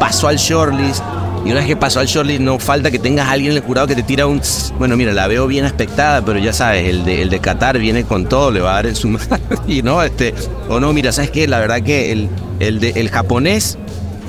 [0.00, 1.02] pasó al shortlist.
[1.44, 3.62] Y una vez que pasó al shortlist, no falta que tengas a alguien en el
[3.62, 4.40] jurado que te tira un.
[4.78, 8.04] Bueno, mira, la veo bien aspectada, pero ya sabes, el de, el de Qatar viene
[8.04, 9.08] con todo, le va a dar en su
[9.68, 10.34] y no, este.
[10.68, 11.46] O no, mira, ¿sabes qué?
[11.46, 12.28] La verdad que el,
[12.60, 13.78] el, el japonés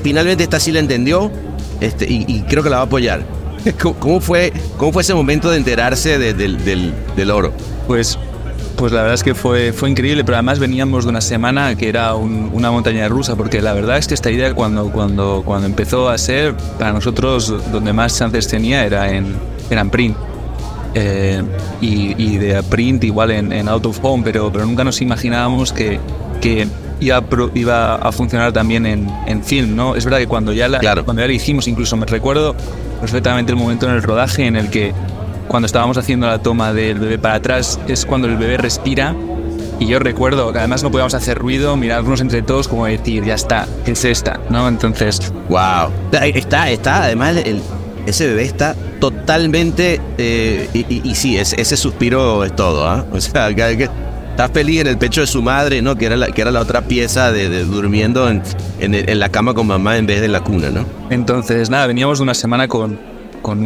[0.04, 1.32] finalmente esta sí la entendió
[1.82, 3.39] este, y creo que la va a apoyar.
[4.00, 7.54] ¿Cómo fue, cómo fue ese momento de enterarse del, oro?
[7.88, 8.18] Pues
[8.76, 11.90] pues la verdad es que fue, fue increíble, pero además veníamos de una semana que
[11.90, 16.08] era una montaña rusa, porque la verdad es que esta idea cuando, cuando, cuando empezó
[16.08, 19.36] a ser, para nosotros donde más chances tenía era en,
[19.70, 20.16] en print.
[20.96, 21.44] Eh,
[21.82, 26.00] y, de print igual en, out of home, pero, pero nunca nos imaginábamos que,
[26.40, 26.66] que
[27.02, 27.22] iba,
[27.56, 29.98] iba a funcionar también en, en, film, ¿no?
[29.98, 32.56] Es verdad que cuando ya, la, cuando ya la hicimos, incluso me recuerdo
[33.00, 34.94] perfectamente el momento en el rodaje en el que
[35.48, 39.16] cuando estábamos haciendo la toma del bebé para atrás es cuando el bebé respira
[39.80, 43.36] y yo recuerdo que además no podíamos hacer ruido, mirarnos entre todos como decir, ya
[43.36, 44.68] está, es esta, ¿no?
[44.68, 45.32] Entonces...
[45.48, 45.92] ¡Wow!
[46.12, 47.62] Está, está, además el,
[48.06, 50.02] ese bebé está totalmente...
[50.18, 53.06] Eh, y, sí, ese suspiro es todo, ¿ah?
[53.14, 53.90] O sea, que,
[54.40, 55.98] está feliz en el pecho de su madre, ¿no?
[55.98, 58.42] Que era la, que era la otra pieza de, durmiendo en,
[58.80, 60.86] en, la cama con mamá en vez de la cuna, ¿no?
[61.10, 62.98] Entonces, nada, veníamos de una semana con,
[63.42, 63.60] con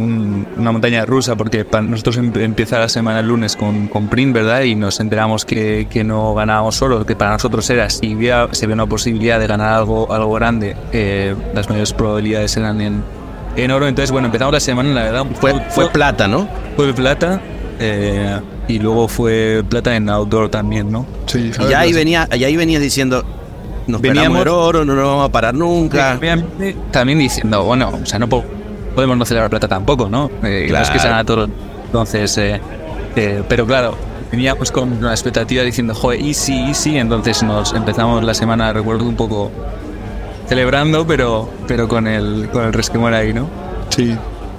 [0.56, 4.34] una montaña rusa, porque para nosotros em, empieza la semana el lunes con, con Print,
[4.34, 4.62] ¿verdad?
[4.62, 8.66] Y nos enteramos que, que no ganábamos solo, que para nosotros era, si había, se
[8.66, 13.04] ve una posibilidad de ganar algo, algo grande, eh, las mayores probabilidades eran en,
[13.54, 13.86] en oro.
[13.86, 15.26] Entonces, bueno, empezamos la semana, la verdad.
[15.40, 16.48] Fue, fue plata, ¿no?
[16.74, 17.40] Fue plata.
[17.78, 21.06] Eh, y luego fue plata en outdoor también, ¿no?
[21.26, 23.24] Sí, y ya ahí, venía, ya ahí venías diciendo,
[23.86, 26.18] nos veníamos oro, no nos vamos a parar nunca.
[26.90, 30.30] También diciendo, bueno, o sea, no podemos no celebrar plata tampoco, ¿no?
[30.42, 30.84] Eh, claro.
[30.84, 31.50] es que sean a todos.
[31.86, 32.60] Entonces, eh,
[33.16, 33.96] eh, pero claro,
[34.30, 36.96] veníamos con una expectativa diciendo, joder, easy, easy.
[36.96, 39.50] Entonces nos empezamos la semana, recuerdo un poco
[40.48, 43.48] celebrando, pero, pero con el, con el resquemor ahí, ¿no?
[43.90, 44.16] Sí.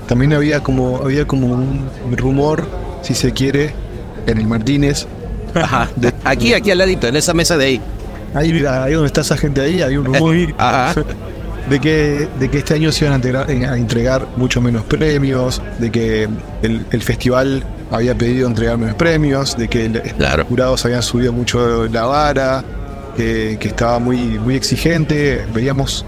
[0.08, 2.65] También había como, había como un rumor,
[3.02, 3.74] si se quiere,
[4.28, 5.08] en el Martínez.
[5.54, 5.90] Ajá.
[6.24, 7.82] aquí, aquí al ladito, en esa mesa de ahí.
[8.34, 10.36] Ahí, mira, ahí donde está esa gente ahí, hay un rumor
[11.70, 16.28] de que, de que este año se iban a, entregar mucho menos premios, de que
[16.62, 22.06] el, festival había pedido entregar menos premios, de que los jurados habían subido mucho la
[22.06, 22.64] vara,
[23.16, 25.46] que, estaba muy, muy exigente.
[25.54, 26.06] Veíamos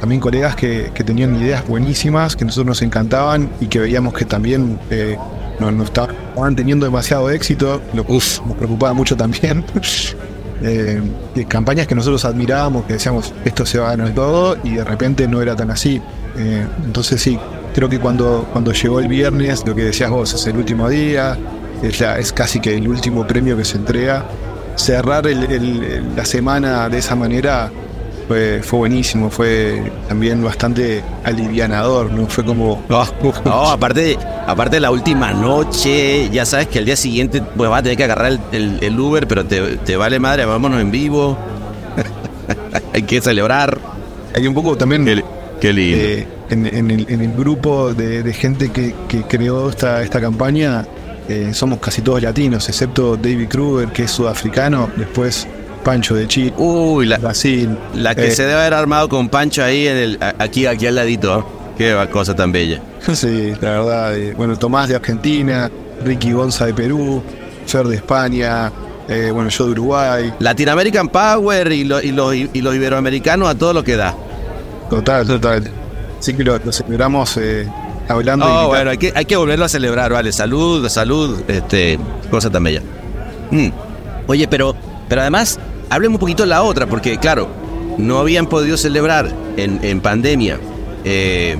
[0.00, 4.78] también colegas que, tenían ideas buenísimas, que nosotros nos encantaban y que veíamos que también
[4.90, 5.16] eh,
[5.60, 9.64] no, no, estaban teniendo demasiado éxito, lo que nos preocupaba mucho también.
[10.62, 11.00] Eh,
[11.48, 15.26] campañas que nosotros admirábamos, que decíamos esto se va a ganar todo y de repente
[15.26, 16.02] no era tan así.
[16.36, 17.38] Eh, entonces sí,
[17.74, 21.38] creo que cuando, cuando llegó el viernes, lo que decías vos, es el último día,
[21.82, 24.26] es, es casi que el último premio que se entrega.
[24.76, 27.72] Cerrar la semana de esa manera
[28.30, 32.28] fue, fue buenísimo, fue también bastante alivianador, ¿no?
[32.28, 32.80] Fue como...
[32.88, 33.00] No,
[33.72, 34.16] aparte,
[34.46, 37.98] aparte de la última noche, ya sabes que el día siguiente pues vas a tener
[37.98, 41.36] que agarrar el, Uber, pero te, vale madre, vámonos en vivo.
[42.94, 43.76] Hay que celebrar.
[44.32, 45.04] Hay un poco también...
[45.60, 45.98] Qué, lindo.
[45.98, 48.94] Eh, en, el, grupo de, gente que,
[49.28, 50.86] creó esta, esta campaña,
[51.28, 54.88] eh, somos casi todos latinos, excepto David Kruger, que es sudafricano.
[54.96, 55.48] Después
[55.84, 56.52] Pancho de Chile.
[56.56, 57.76] Uy, la, Brasil.
[57.94, 60.94] La que eh, se debe haber armado con Pancho ahí en el aquí, aquí al
[60.96, 61.46] ladito.
[61.76, 62.80] Qué cosa tan bella.
[63.14, 64.16] Sí, la verdad.
[64.16, 65.70] Eh, bueno, Tomás de Argentina,
[66.04, 67.22] Ricky Gonza de Perú,
[67.66, 68.70] Fer de España,
[69.08, 70.34] eh, bueno, yo de Uruguay.
[70.38, 74.14] Latin American Power y, y, los, y los iberoamericanos a todo lo que da.
[74.90, 75.70] Total, total.
[76.20, 77.38] Sí que lo, celebramos
[78.06, 78.46] hablando.
[78.46, 80.32] Oh, bueno, hay que, hay que volverlo a celebrar, vale.
[80.32, 81.98] Salud, salud, este,
[82.30, 82.82] cosa tan bella.
[83.50, 83.68] Mm.
[84.26, 84.76] Oye, pero,
[85.10, 85.58] pero además,
[85.90, 87.48] hablemos un poquito de la otra, porque claro,
[87.98, 90.58] no habían podido celebrar en, pandemia
[91.04, 91.56] eh,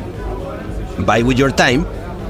[0.98, 1.84] Buy With Your Time,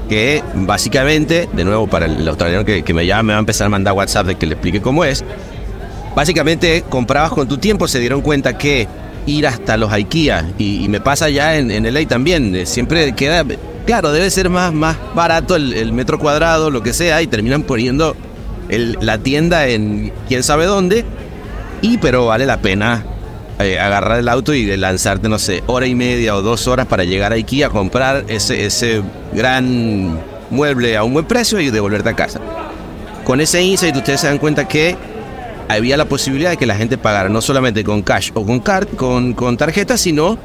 [0.09, 3.69] que básicamente, de nuevo para el australiano que, me llama, me va a empezar a
[3.69, 5.23] mandar WhatsApp de que le explique cómo es.
[6.15, 8.87] Básicamente comprabas con tu tiempo, se dieron cuenta que
[9.27, 13.45] ir hasta los IKEA, y, me pasa ya en, en LA también, eh, siempre queda,
[13.85, 18.15] claro, debe ser más, más barato el metro cuadrado, lo que sea, y terminan poniendo
[18.69, 21.05] la tienda en quién sabe dónde,
[21.81, 23.03] y pero vale la pena
[23.59, 27.03] eh, agarrar el auto y lanzarte, no sé, hora y media o dos horas para
[27.03, 29.01] llegar a Ikea a comprar ese, ese
[29.33, 30.19] gran
[30.49, 32.39] mueble a un buen precio y devolverte a casa.
[33.23, 34.95] Con ese insight ustedes se dan cuenta que
[35.67, 38.87] había la posibilidad de que la gente pagara no solamente con cash o con, card,
[38.95, 40.37] con, con tarjeta, sino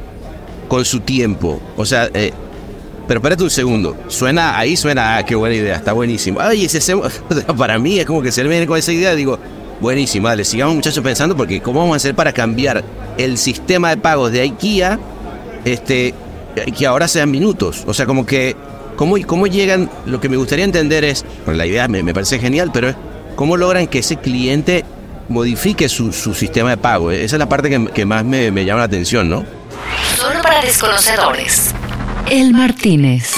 [0.69, 1.61] con su tiempo.
[1.77, 2.33] O sea, eh,
[3.07, 3.97] pero espérate un segundo.
[4.09, 6.41] Suena, ahí suena, ah, qué buena idea, está buenísimo.
[6.41, 6.95] Ay, ese,
[7.59, 9.39] para mí es como que se viene con esa idea, digo,
[9.81, 12.83] Buenísimo, dale, sigamos muchachos pensando porque cómo vamos a hacer para cambiar
[13.19, 14.99] el sistema de pagos de IKEA,
[15.67, 16.15] este,
[16.77, 17.85] que ahora sean minutos.
[17.87, 18.57] O sea, como que,
[18.97, 19.91] ¿cómo, cómo llegan?
[20.07, 22.97] Lo que me gustaría entender es, bueno, la idea me, parece genial, pero es
[23.35, 24.85] cómo logran que ese cliente
[25.29, 27.11] modifique su, sistema de pago.
[27.11, 29.45] Esa es la parte que, más me, llama la atención, ¿no?
[30.17, 31.75] Solo para desconocedores.
[32.31, 33.35] El Martínez.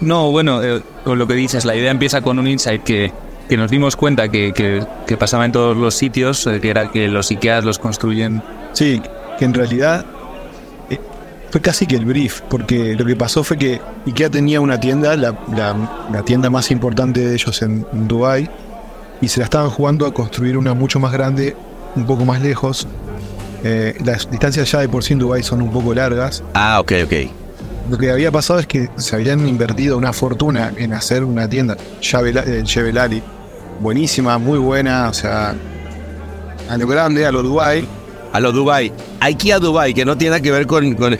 [0.00, 3.12] No, bueno, eh, con lo que dices, la idea empieza con un insight que
[3.50, 7.08] que nos dimos cuenta que, que, pasaba en todos los sitios, eh, que era que
[7.08, 8.44] los IKEA los construyen.
[8.72, 9.02] Sí,
[9.40, 10.06] que en realidad
[10.88, 11.00] eh,
[11.50, 15.16] fue casi que el brief, porque lo que pasó fue que IKEA tenía una tienda,
[15.16, 18.48] la, la, tienda más importante de ellos en, Dubai
[19.20, 21.56] y se la estaban jugando a construir una mucho más grande,
[21.96, 22.86] un poco más lejos.
[23.64, 26.44] Eh, las distancias ya de por sí en Dubái son un poco largas.
[26.54, 27.39] Ah, ok, ok.
[27.88, 31.76] Lo que había pasado es que se habían invertido una fortuna en hacer una tienda,
[32.00, 33.22] Chevelali,
[33.80, 35.54] buenísima, muy buena, o sea,
[36.68, 37.84] a lo grande, a lo Dubai.
[38.32, 38.92] A lo Dubai.
[39.18, 40.94] Aquí a Dubai, que no tiene nada que ver con...
[40.94, 41.18] con...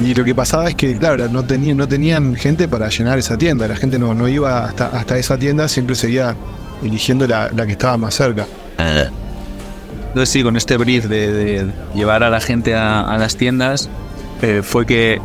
[0.00, 3.38] y lo que pasaba es que, claro, no tenían, no tenían gente para llenar esa
[3.38, 3.68] tienda.
[3.68, 6.34] La gente no, no iba hasta, hasta esa tienda, siempre seguía
[6.82, 8.46] eligiendo la, que estaba más cerca.
[8.78, 9.04] Ah.
[10.08, 13.88] Entonces sí, con este brief de, llevar a la gente a, las tiendas,
[14.42, 15.20] eh, fue que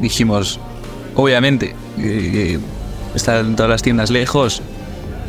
[0.00, 0.60] dijimos,
[1.14, 2.58] obviamente, eh,
[3.14, 4.62] están todas las tiendas lejos.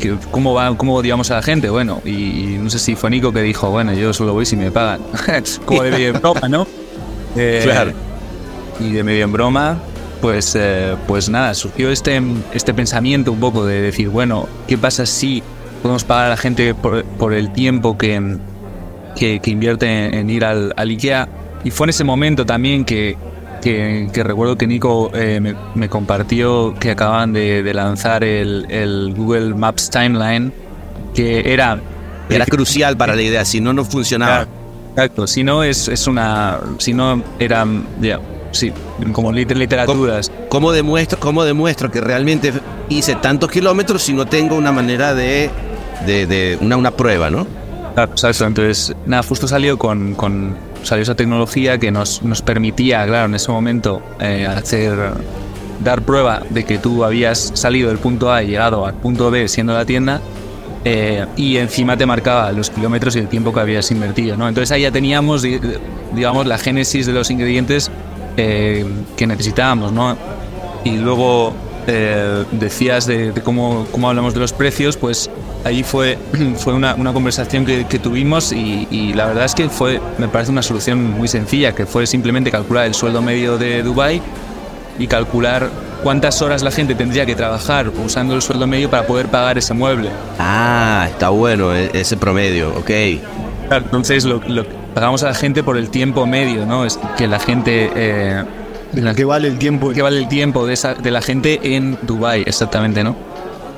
[0.00, 1.70] que ¿Cómo va, cómo odiamos a la gente?
[1.70, 4.70] Bueno, y, no sé si fue Nico que dijo, bueno, yo solo voy si me
[4.70, 5.00] pagan.
[5.64, 6.66] Como de medio en broma, ¿no?
[7.38, 7.92] Eh, Claro.
[8.80, 9.78] Y de medio en broma,
[10.22, 12.22] pues, eh, pues nada, surgió este,
[12.54, 15.42] este pensamiento un poco de decir, bueno, ¿qué pasa si
[15.82, 18.38] podemos pagar a la gente por, por el tiempo que,
[19.16, 21.28] que, que invierte en, en ir al, al IKEA?
[21.64, 23.16] Y fue en ese momento también que,
[23.62, 28.66] que, que recuerdo que Nico eh, me, me compartió que acaban de, de lanzar el,
[28.70, 30.52] el Google Maps Timeline,
[31.14, 31.80] que era...
[32.28, 34.48] Era crucial para la idea, si no, no funcionaba.
[34.90, 36.58] Exacto, si no es, es una...
[36.78, 37.64] Si no era...
[38.00, 38.18] ya,
[38.50, 38.72] sí,
[39.12, 40.32] como liter- literaturas.
[40.48, 42.52] ¿Cómo demuestro, ¿Cómo demuestro que realmente
[42.88, 45.50] hice tantos kilómetros si no tengo una manera de,
[46.04, 47.46] de, de- una, una prueba, ¿no?
[47.96, 48.44] Exacto.
[48.44, 50.56] Entonces, nada, justo salió con, con
[50.86, 54.96] salió esa tecnología que nos, nos permitía, claro, en ese momento eh, hacer
[55.84, 59.46] dar prueba de que tú habías salido del punto A y llegado al punto B
[59.48, 60.20] siendo la tienda
[60.84, 64.48] eh, y encima te marcaba los kilómetros y el tiempo que habías invertido, ¿no?
[64.48, 65.60] Entonces ahí ya teníamos, di-
[66.14, 67.90] digamos, la génesis de los ingredientes
[68.36, 70.16] eh, que necesitábamos, ¿no?
[70.84, 71.52] Y luego
[71.88, 75.28] eh, decías de, de cómo, cómo hablamos de los precios, pues
[75.66, 76.18] ahí fue,
[76.58, 80.28] fue una, una conversación que, que tuvimos y, y la verdad es que fue, me
[80.28, 84.22] parece una solución muy sencilla, que fue simplemente calcular el sueldo medio de Dubai
[84.98, 85.68] y calcular
[86.02, 89.74] cuántas horas la gente tendría que trabajar usando el sueldo medio para poder pagar ese
[89.74, 90.08] mueble.
[90.38, 92.90] Ah, está bueno e- ese promedio, ok.
[93.70, 94.64] Entonces lo, lo
[94.94, 96.84] pagamos a la gente por el tiempo medio, ¿no?
[96.84, 97.90] Es que la gente...
[97.94, 98.44] eh,
[98.94, 99.90] la- ¿Qué vale el tiempo?
[99.90, 103.16] que vale el tiempo de, esa, de la gente en Dubai, exactamente, ¿no?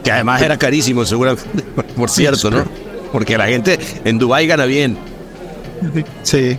[0.09, 1.45] Que además era carísimo, seguramente,
[1.97, 2.65] por cierto, ¿no?
[3.13, 4.97] Porque la gente en Dubái gana bien.
[6.23, 6.57] Sí,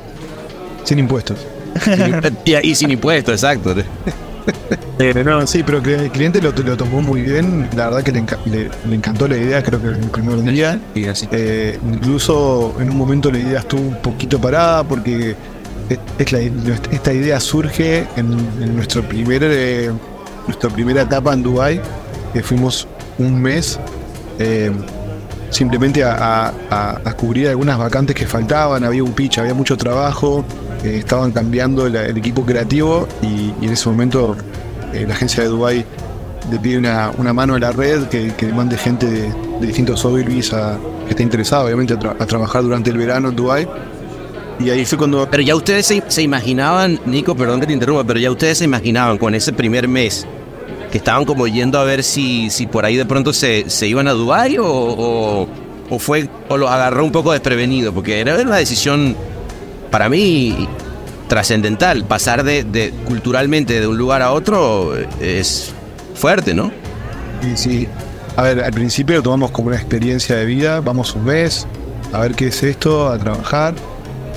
[0.83, 1.39] sin impuestos.
[2.45, 3.73] y, y sin impuestos, exacto.
[4.99, 7.67] Eh, no, sí, pero el cliente lo, lo tomó muy bien.
[7.75, 10.41] La verdad que le, enca- le- le encantó la idea, creo que en el primer
[10.43, 10.79] día.
[11.31, 15.35] Eh, incluso en un momento la idea estuvo un poquito parada porque
[15.89, 16.39] es- es la-
[16.91, 19.91] esta idea surge en, en nuestro primer, eh,
[20.47, 21.81] nuestra primera etapa en Dubai,
[22.33, 22.87] que fuimos
[23.19, 23.79] un mes
[24.39, 24.71] eh,
[25.49, 26.53] simplemente a,
[27.17, 30.45] cubrir algunas vacantes que faltaban, había un pitch, había mucho trabajo,
[30.83, 34.37] eh, estaban cambiando el equipo creativo y, en ese momento
[34.93, 35.85] eh, la agencia de Dubai
[36.49, 40.03] le pide una, una mano a la red que, que mande gente de, de distintos
[40.05, 43.67] ogilvies que esté interesada obviamente a trabajar durante el verano en Dubai
[44.59, 48.03] y ahí fue cuando Pero ya ustedes se, se imaginaban, Nico, perdón que te interrumpa,
[48.03, 50.27] pero ya ustedes se imaginaban con ese primer mes
[50.91, 54.07] que estaban como yendo a ver si, si por ahí de pronto se, se iban
[54.07, 55.47] a Dubái o,
[55.89, 59.15] o, fue o los agarró un poco desprevenido, porque era una decisión
[59.91, 60.67] para mí
[61.27, 62.03] trascendental.
[62.05, 65.73] Pasar de, culturalmente de un lugar a otro es
[66.15, 66.71] fuerte, ¿no?
[67.41, 67.87] Y sí,
[68.35, 71.67] a ver, al principio lo tomamos como una experiencia de vida, vamos un mes
[72.11, 73.75] a ver qué es esto, a trabajar.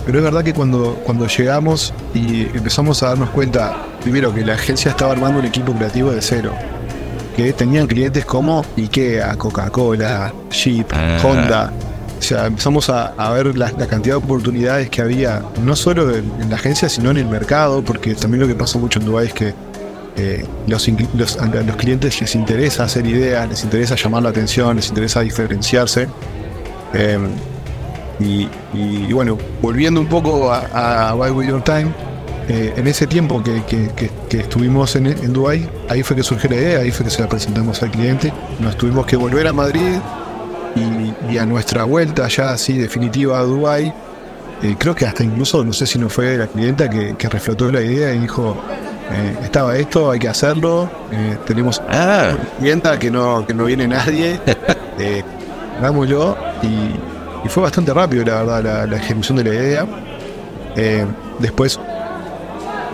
[0.04, 4.54] Pero es verdad que cuando, cuando llegamos y empezamos a darnos cuenta, primero que la
[4.54, 6.52] agencia estaba armando un equipo creativo de cero,
[7.36, 11.18] que tenían clientes como Ikea, Coca-Cola, Jeep, Ah.
[11.24, 11.72] Honda.
[12.18, 16.14] O sea, empezamos a, a ver la, la cantidad de oportunidades que había, no solo
[16.14, 19.06] en, en la agencia, sino en el mercado, porque también lo que pasa mucho en
[19.06, 19.54] Dubái es que
[20.16, 20.86] eh, los,
[21.16, 25.20] los- a los clientes les interesa hacer ideas, les interesa llamar la atención, les interesa
[25.20, 26.06] diferenciarse.
[26.94, 27.18] Eh,
[28.20, 28.42] y,
[28.74, 31.92] y- y bueno, volviendo un poco a, a Buy With Your Time,
[32.48, 36.22] eh, en ese tiempo que, que- que- que estuvimos en, en Dubái, ahí fue que
[36.22, 38.32] surgió la idea, ahí fue que se la presentamos al cliente.
[38.60, 39.98] Nos tuvimos que volver a Madrid
[40.74, 43.92] y, y a nuestra vuelta ya así definitiva a Dubái,
[44.62, 47.70] eh, creo que hasta incluso, no sé si no fue la clienta que, que reflotó
[47.70, 48.56] la idea y dijo,
[49.10, 53.86] eh, estaba esto, hay que hacerlo, eh, tenemos Ah, clienta que no, que no viene
[53.88, 54.38] nadie,
[55.78, 59.86] hagámoslo y, y fue bastante rápido la verdad la, la ejecución de la idea.
[61.38, 61.78] Después,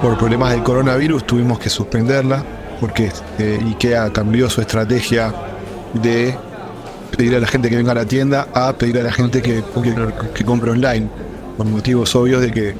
[0.00, 2.42] por problemas del coronavirus, tuvimos que suspenderla
[2.80, 5.34] porque eh, IKEA cambió su estrategia
[5.94, 6.36] de
[7.16, 9.64] pedir a la gente que venga a la tienda a pedir a la gente que,
[9.82, 9.94] que,
[10.34, 11.08] que compre online,
[11.56, 12.74] por motivos obvios de que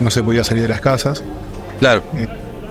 [0.00, 1.22] no se podía salir de las casas.
[1.78, 2.02] claro.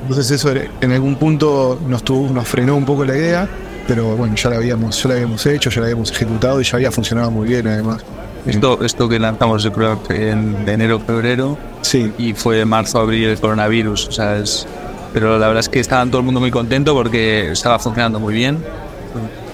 [0.02, 0.52] Entonces eso
[0.82, 3.48] en algún punto nos tuvo, nos frenó un poco la idea,
[3.88, 6.78] pero bueno, ya la habíamos, ya la habíamos hecho, ya la habíamos ejecutado y ya
[6.78, 8.02] había funcionado muy bien además.
[8.46, 13.00] Esto, esto que lanzamos yo creo que en de enero febrero Sí, y fue marzo
[13.00, 14.66] abril el coronavirus, o sea, es-
[15.14, 18.34] pero la verdad es que estaba todo el mundo muy contento porque estaba funcionando muy
[18.34, 18.60] bien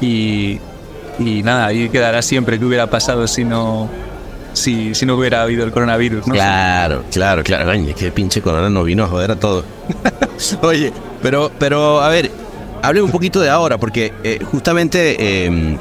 [0.01, 0.59] y,
[1.19, 3.89] y nada, ahí quedará siempre que hubiera pasado si no
[4.53, 6.33] si, si no hubiera habido el coronavirus, ¿no?
[6.33, 7.69] Claro, claro, claro.
[7.71, 9.65] Ay, que pinche corona no vino a joder a todo.
[10.61, 12.31] Oye, Pero, pero a ver,
[12.81, 15.77] hable un poquito de ahora, porque eh, justamente em,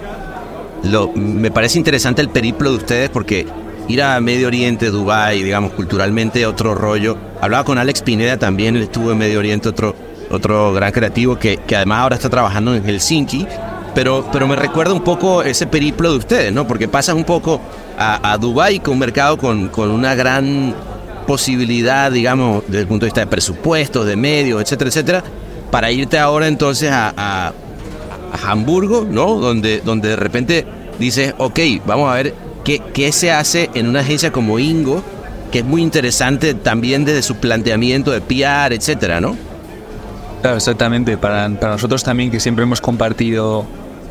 [0.85, 3.47] lo, me parece interesante el periplo de ustedes, porque
[3.89, 7.17] ir a Medio Oriente, Dubái, digamos, culturalmente otro rollo.
[7.41, 9.95] Hablaba con Alex Pineda también, él estuvo en Medio Oriente, otro,
[10.31, 13.47] otro gran creativo que, que además ahora está trabajando en Helsinki.
[13.95, 16.67] Pero, pero me recuerda un poco ese periplo de ustedes, ¿no?
[16.67, 17.61] Porque pasas un poco
[17.97, 20.75] a, a Dubái, con un mercado con, con una gran
[21.29, 25.25] posibilidad, digamos, desde el punto de vista de presupuestos, de medios, etcétera, etcétera,
[25.71, 27.53] para irte ahora entonces a, a,
[28.43, 29.39] Hamburgo, ¿no?
[29.39, 30.67] Donde, donde de repente
[30.99, 35.03] dices, ok, vamos a ver qué, qué se hace en una agencia como Ingo,
[35.53, 39.37] que es muy interesante también desde su planteamiento de PR, etcétera, ¿no?
[40.43, 41.17] Claro, exactamente.
[41.17, 43.65] Para, para nosotros también, que siempre hemos compartido,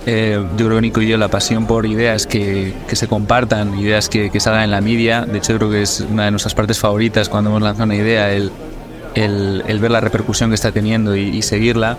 [0.05, 4.09] eh, yo creo Nico y yo, la pasión por ideas que, que se compartan, ideas
[4.09, 5.25] que, que, salgan en la media.
[5.25, 8.31] De hecho, creo que es una de nuestras partes favoritas cuando hemos lanzado una idea,
[8.31, 8.51] el,
[9.13, 11.97] el, ver la repercusión que está teniendo y, y seguirla.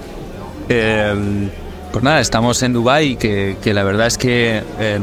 [0.68, 1.50] Eh,
[1.94, 4.98] pues nada, estamos en Dubai que, que la verdad es que eh,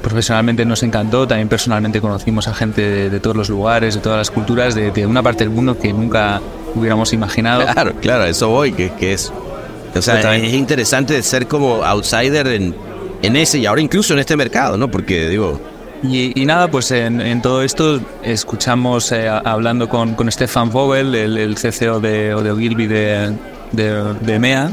[0.00, 4.16] profesionalmente nos encantó, también personalmente conocimos a gente de, de todos los lugares, de todas
[4.16, 6.40] las culturas, de, de, una parte del mundo que nunca
[6.74, 7.66] hubiéramos imaginado.
[7.70, 9.30] Claro, claro, eso voy, que, que es...
[9.94, 12.74] O sea, es interesante ser como outsider en,
[13.20, 14.90] en ese y ahora incluso en este mercado, ¿no?
[14.90, 15.60] Porque digo,
[16.02, 21.14] y, y, nada, pues en, en, todo esto escuchamos eh, hablando con, con Stefan Vogel,
[21.14, 23.36] el, el CCO de, de Ogilvy de,
[23.72, 24.72] de, de MEA,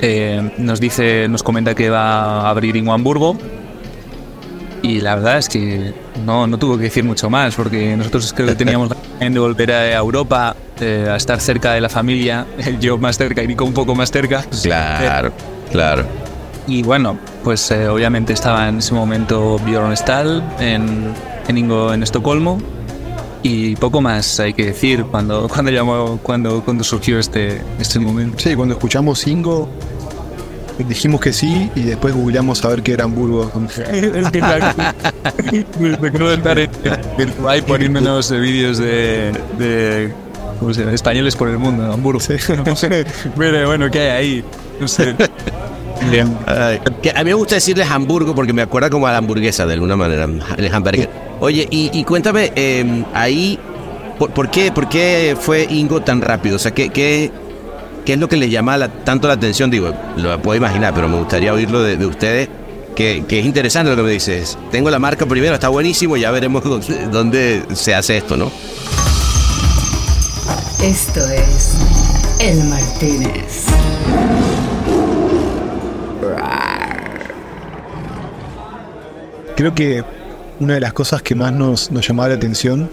[0.00, 3.36] eh, nos dice, nos comenta que va a abrir en Hamburgo
[4.82, 5.92] y la verdad es que
[6.24, 9.72] no, no tuvo que decir mucho más porque nosotros creo que teníamos la de volver
[9.72, 12.46] a Europa eh, a estar cerca de la familia,
[12.80, 14.44] yo más cerca y Nico un poco más cerca.
[14.62, 15.32] Claro,
[15.70, 16.04] claro.
[16.66, 21.12] Y bueno, pues eh, obviamente estaba en ese momento Bjorn Stahl en,
[21.48, 22.60] en Ingo en Estocolmo
[23.42, 28.38] y poco más hay que decir cuando cuando llamó cuando cuando surgió este este momento.
[28.38, 29.68] Sí, cuando escuchamos Ingo
[30.84, 33.50] dijimos que sí y después googleamos a ver qué era Hamburgo.
[36.00, 36.70] Recuerdo estar
[37.36, 40.12] Dubai poniéndonos vídeos de, de
[40.58, 40.92] ¿cómo se llama?
[40.92, 42.20] españoles por el mundo, Hamburgo.
[42.20, 42.34] Sí.
[43.36, 44.44] Pero bueno, ¿qué hay ahí?
[44.80, 45.14] No sé.
[46.46, 49.66] Ay, que a mí me gusta decirle Hamburgo porque me acuerda como a la hamburguesa
[49.66, 51.10] de alguna manera, el hamburger.
[51.40, 53.58] Oye, y, y cuéntame, eh, ahí,
[54.18, 56.56] ¿por, ¿por, qué, ¿por qué fue Ingo tan rápido?
[56.56, 57.30] O sea, ¿qué, qué,
[58.04, 59.70] qué es lo que le llama la, tanto la atención?
[59.70, 62.48] Digo, lo puedo imaginar, pero me gustaría oírlo de, de ustedes.
[62.96, 64.58] Que, que, es interesante lo que me dices.
[64.72, 66.64] Tengo la marca primero, está buenísimo, ya veremos
[67.12, 68.50] dónde se hace esto, ¿no?
[70.82, 71.74] Esto es
[72.40, 73.66] El Martínez.
[79.58, 80.04] Creo que
[80.60, 82.88] una de las cosas que más nos, nos llamaba la atención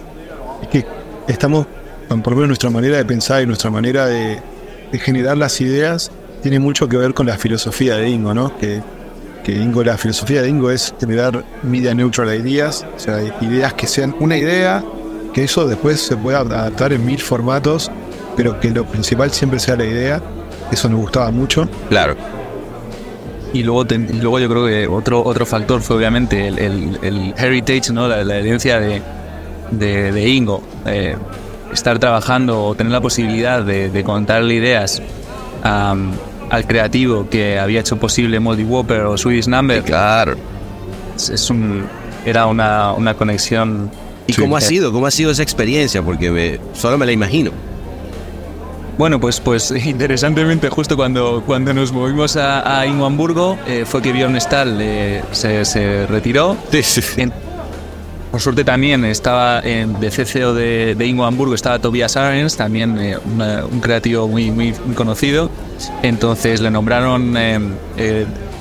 [0.64, 0.86] es que
[1.28, 1.68] estamos,
[2.10, 4.42] por lo menos nuestra manera de pensar y nuestra manera de,
[4.94, 6.10] generar las ideas
[6.42, 8.58] tiene mucho que ver con la filosofía de Ingo, ¿no?
[8.58, 8.82] Que,
[9.44, 13.86] que Ingo, la filosofía de Ingo es generar media neutral ideas, o sea, ideas que
[13.86, 14.84] sean una idea,
[15.36, 17.92] que eso después se pueda adaptar en mil formatos,
[18.36, 20.20] pero que lo principal siempre sea la idea.
[20.72, 21.70] Eso nos gustaba mucho.
[21.90, 22.16] Claro.
[23.56, 27.00] Y luego, te, y luego yo creo que otro, otro factor fue obviamente el, el,
[27.02, 28.06] el heritage, ¿no?
[28.06, 29.02] la, la herencia de,
[29.72, 30.62] de, de Ingo.
[30.86, 31.16] Eh,
[31.72, 35.02] estar trabajando o tener la posibilidad de, de contarle ideas
[35.64, 36.12] um,
[36.50, 39.82] al creativo que había hecho posible Moldy Whopper o Swedish Number.
[39.84, 40.36] Claro.
[41.16, 41.86] Es, es, un,
[42.26, 43.90] era una, una conexión.
[44.28, 44.92] ¿Y cómo ha sido?
[44.92, 46.02] ¿Cómo ha sido esa experiencia?
[46.02, 47.52] Porque me, solo me la imagino.
[48.98, 54.02] Bueno, pues, pues interesantemente, justo cuando, cuando nos movimos a, a Ingo Hamburgo, eh, fue
[54.02, 56.58] que Bjorn Stahl eh, se, se, retiró.
[56.72, 57.22] Sí, sí.
[57.22, 57.34] En,
[58.32, 62.98] por suerte también estaba en, de CCO de, de Ingo Hamburgo, estaba Tobias Arens, también
[63.00, 65.50] eh, una, un creativo muy, muy, conocido.
[66.04, 67.60] Entonces le nombraron eh,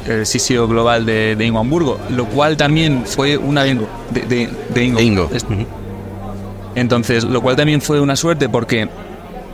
[0.07, 4.85] el CCO global de, de, Ingo Hamburgo, lo cual también fue una de, de, de
[4.85, 5.01] Ingo.
[5.01, 5.31] Ingo.
[6.75, 8.89] Entonces, lo cual también fue una suerte porque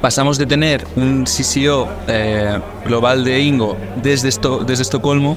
[0.00, 5.36] pasamos de tener un CCO eh, global de Ingo desde, esto, desde Estocolmo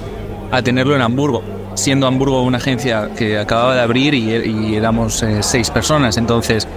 [0.52, 1.44] a tenerlo en Hamburgo,
[1.76, 6.18] siendo Hamburgo una agencia que acababa de abrir y, y éramos eh, seis personas.
[6.18, 6.68] Entonces,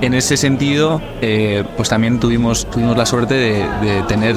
[0.00, 4.36] en ese sentido, eh, pues también tuvimos, tuvimos la suerte de, de tener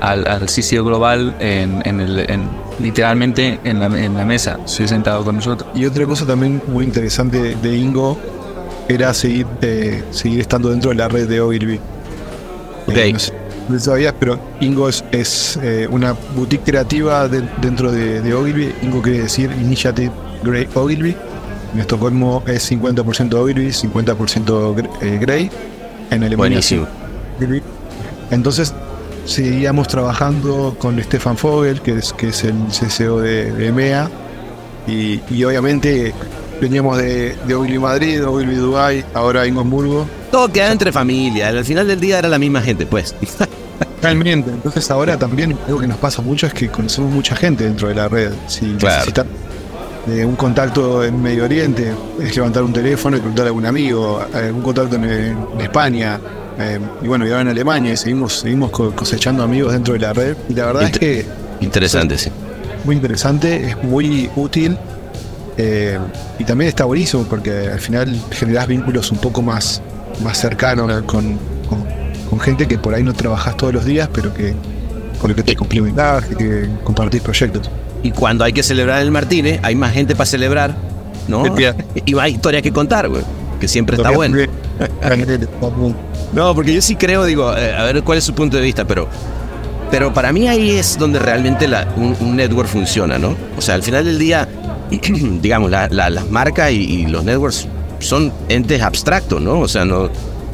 [0.00, 2.48] al, al, CCO global en, en el, en,
[2.80, 5.68] literalmente en la, en la mesa, sí, sentado con nosotros.
[5.74, 8.18] Y otra cosa también muy interesante de Ingo
[8.88, 11.80] era seguir, eh, seguir estando dentro de la red de Ogilvy.
[12.94, 13.10] Okay.
[13.10, 13.32] Eh, no sé,
[13.68, 18.72] no sabías, pero Ingo es, es eh, una boutique creativa de, dentro de, de, Ogilvy.
[18.82, 21.16] Ingo quiere decir Initiative Grey Ogilvy.
[21.74, 25.50] En Estocolmo es 50% Ogilvy, 50% Grey.
[26.10, 26.86] En Alemania Buenísimo.
[28.30, 28.72] Entonces,
[29.24, 34.08] seguíamos trabajando con Stefan Fogel, que es, que es el CCO de, EMEA,
[34.86, 36.14] y, y, obviamente
[36.60, 40.06] veníamos de, de Ogilvy Madrid, Ogilvy Dubai, ahora en Hamburgo.
[40.30, 43.14] Todo queda entre familia, al final del día era la misma gente, pues.
[44.02, 47.88] Realmente, entonces ahora también algo que nos pasa mucho es que conocemos mucha gente dentro
[47.88, 48.32] de la red.
[48.48, 49.24] Si necesitas
[50.06, 54.22] eh, un contacto en Medio Oriente, es levantar un teléfono y preguntar a algún amigo,
[54.34, 56.20] eh, un contacto en, España,
[56.58, 60.12] eh, y bueno, y ahora en Alemania, y seguimos, seguimos cosechando amigos dentro de la
[60.12, 60.36] red.
[60.50, 61.26] Y la verdad es que.
[61.60, 62.30] Interesante, sí.
[62.84, 64.76] Muy interesante, es muy útil.
[65.56, 69.80] Y también está buenísimo porque al final generás vínculos un poco más,
[70.22, 71.38] más cercanos con,
[71.68, 74.54] con, gente que por ahí no trabajas todos los días, pero que
[75.20, 77.70] con lo que te complementás, que compartís proyectos.
[78.02, 80.74] Y cuando hay que celebrar el Martínez, hay más gente para celebrar,
[81.26, 81.44] ¿no?
[82.04, 83.22] Y más historias que contar, güey.
[83.60, 84.36] Que siempre está bueno.
[86.34, 88.84] no, porque yo sí creo, digo, eh, a ver cuál es su punto de vista,
[88.84, 89.08] pero,
[89.90, 93.36] pero para mí ahí es donde realmente un, network funciona, ¿no?
[93.56, 94.48] O sea, al final del día,
[95.40, 97.68] digamos, las marcas y, los networks
[98.00, 99.60] son entes abstractos, ¿no?
[99.60, 100.10] O sea, no,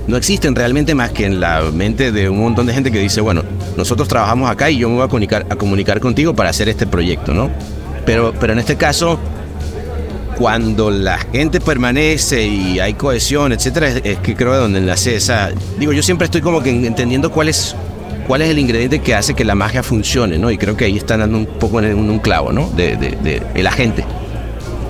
[0.06, 3.20] no existen realmente más que en la mente de un montón de gente que dice,
[3.20, 3.42] bueno,
[3.76, 6.86] nosotros trabajamos acá y yo me voy a comunicar, a comunicar contigo para hacer este
[6.86, 7.50] proyecto, ¿no?
[8.06, 9.18] Pero, pero en este caso,
[10.38, 15.50] cuando la gente permanece y hay cohesión, etcétera, es, que creo donde nace esa.
[15.78, 17.74] Digo, yo siempre estoy como que entendiendo cuál es,
[18.26, 20.50] cuál es el ingrediente que hace que la magia funcione, ¿no?
[20.50, 22.70] Y creo que ahí están dando un poco en un, clavo, ¿no?
[22.70, 24.04] De, de, de, de la gente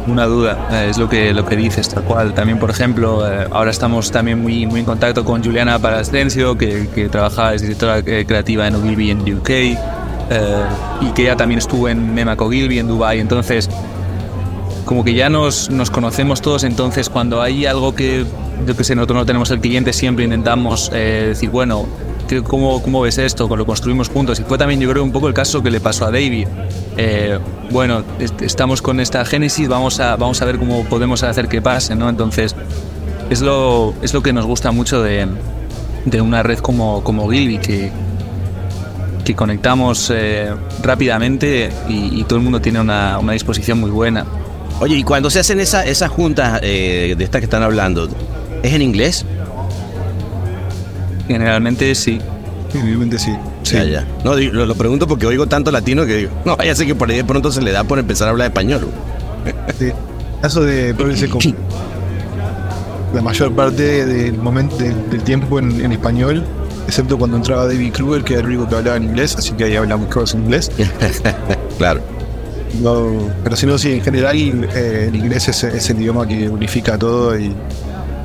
[0.07, 2.35] una duda, eh, es lo que, lo que dices, tal cual.
[2.35, 6.89] También, por ejemplo, eh, ahora estamos también muy, muy en contacto con Juliana Parascencio, que,
[6.95, 9.51] que trabaja, es directora eh, creativa en Ogilvy en UK,
[11.01, 13.19] y que ella también estuvo en Memac Ogilvy en Dubai.
[13.19, 13.69] Entonces,
[14.85, 18.25] como que ya nos, nos conocemos todos, entonces cuando hay algo que,
[18.67, 21.87] yo que sé, nosotros no tenemos el cliente, siempre intentamos decir, bueno,
[22.43, 23.55] ¿cómo, ¿cómo ves esto?
[23.55, 24.41] Lo construimos juntos.
[24.41, 26.47] Y fue también, yo creo, un poco el caso que le pasó a David.
[26.97, 27.39] Eh,
[27.71, 28.03] bueno,
[28.41, 32.09] estamos con esta génesis, vamos a, vamos a ver cómo podemos hacer que pase, ¿no?
[32.09, 32.55] Entonces,
[33.31, 35.27] es lo, es lo que nos gusta mucho de,
[36.05, 37.91] de una red como, como Gilby, que,
[39.25, 40.51] que conectamos eh,
[40.83, 44.25] rápidamente y, todo el mundo tiene una, una, disposición muy buena.
[44.81, 48.09] Oye, y cuando se hacen esas esa juntas eh, de estas que están hablando,
[48.63, 49.27] ¿es en inglés?
[51.31, 52.19] Generalmente sí.
[52.73, 53.33] Generalmente sí.
[53.63, 53.77] sí.
[53.77, 57.09] Ya, No, lo, pregunto porque oigo tanto latino que digo, no, vaya sé que por
[57.09, 58.89] ahí de pronto se le da por empezar a hablar español.
[59.79, 59.93] Sí.
[60.43, 60.95] Caso de
[63.15, 66.45] la mayor parte del momento del, tiempo en, español,
[66.89, 69.65] excepto cuando entraba David Kruger, que era el único que hablaba en inglés, así que
[69.65, 70.71] ahí hablamos cosas en inglés.
[71.79, 72.01] claro.
[73.45, 76.99] pero si no, sí, en general eh, el inglés es, es, el idioma que unifica
[76.99, 77.55] todo y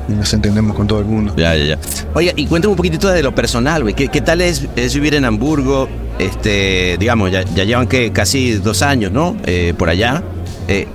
[0.08, 1.34] y nos entendemos con todo el mundo.
[1.36, 1.78] Ya, ya, ya.
[2.14, 3.94] Oye, y cuéntame un poquitito de lo personal, güey.
[3.94, 5.88] ¿Qué, tal es, vivir en Hamburgo?
[6.18, 9.36] Este, digamos, ya, llevan que casi dos años, ¿no?
[9.46, 10.22] Eh, por allá.
[10.68, 10.86] Eh,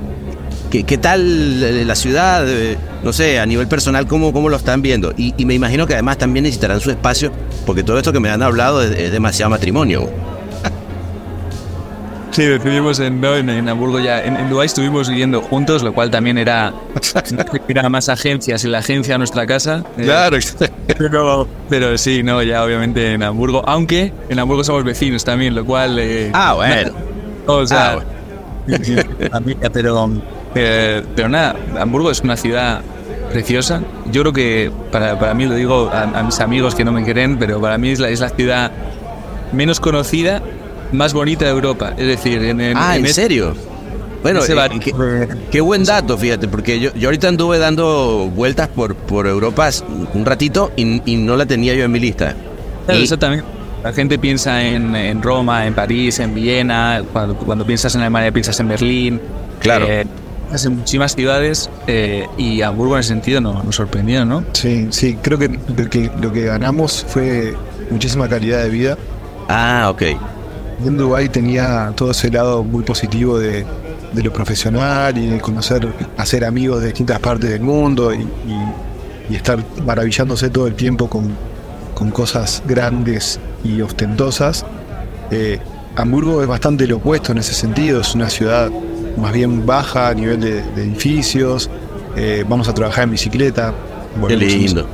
[0.70, 2.45] ¿qué, tal la ciudad?
[2.47, 5.14] Eh, no sé, a nivel personal, ¿cómo, cómo lo están viendo?
[5.18, 7.32] Y, me imagino que además también necesitarán su espacio,
[7.66, 10.09] porque todo esto que me han hablado es demasiado matrimonio.
[12.32, 14.23] Sí, vivimos en, en, Hamburgo ya.
[14.23, 16.73] En, Dubái estuvimos viviendo juntos, lo cual también era,
[17.67, 19.84] era más agencias y la agencia a nuestra casa.
[19.97, 20.38] Eh, claro.
[20.97, 23.63] pero, pero sí, no, ya obviamente en Hamburgo.
[23.67, 25.99] Aunque en Hamburgo somos vecinos también, lo cual.
[25.99, 26.91] Eh, ah, bueno.
[27.47, 27.99] o sea.
[29.32, 29.41] Ah,
[29.73, 30.11] pero,
[30.55, 32.82] eh, pero nada, Hamburgo es una ciudad
[33.32, 33.82] preciosa.
[34.11, 37.03] Yo creo que, para, para mí, lo digo a, a, mis amigos que no me
[37.03, 38.71] creen, pero para mí es la, es la ciudad
[39.51, 40.41] menos conocida
[40.92, 41.94] más bonita de Europa.
[41.98, 43.56] Es decir, en, en ah, ¿en, serio?
[44.22, 49.26] Bueno, eh, qué, buen dato, fíjate, porque yo, yo ahorita anduve dando vueltas por, por
[49.26, 49.70] Europa
[50.14, 50.86] un ratito y,
[51.18, 52.36] no la tenía yo en mi lista.
[52.88, 53.46] Exactamente.
[53.84, 58.32] La gente piensa en, en, Roma, en París, en Viena, cuando, cuando, piensas en Alemania
[58.32, 59.22] piensas en Berlín.
[59.60, 59.88] Claro.
[59.88, 60.06] Eh,
[60.52, 64.44] en muchísimas ciudades eh, y Hamburgo en ese sentido nos, nos sorprendió, ¿no?
[64.52, 67.56] Sí, sí, creo que lo, que lo que ganamos fue
[67.89, 68.98] muchísima calidad de vida.
[69.48, 70.04] Ah, ok
[70.86, 73.65] en Dubái tenía todo ese lado muy positivo de,
[74.13, 78.27] lo profesional y de conocer, hacer amigos de distintas partes del mundo y,
[79.34, 81.34] estar maravillándose todo el tiempo con,
[82.11, 84.65] cosas grandes y ostentosas.
[85.29, 85.59] Eh,
[85.95, 88.71] Hamburgo es bastante lo opuesto en ese sentido, es una ciudad
[89.17, 91.69] más bien baja a nivel de, edificios,
[92.15, 93.73] eh, vamos a trabajar en bicicleta.
[94.27, 94.88] Qué lindo.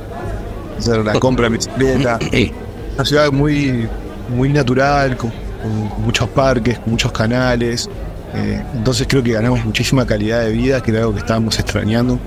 [0.78, 2.18] Hacer la compra de bicicleta.
[2.94, 3.88] una ciudad muy,
[4.36, 5.32] muy natural, con,
[5.62, 7.88] con, muchos parques, con muchos canales.
[8.34, 12.18] Eh, entonces creo que ganamos muchísima calidad de vida, que era algo que estábamos extrañando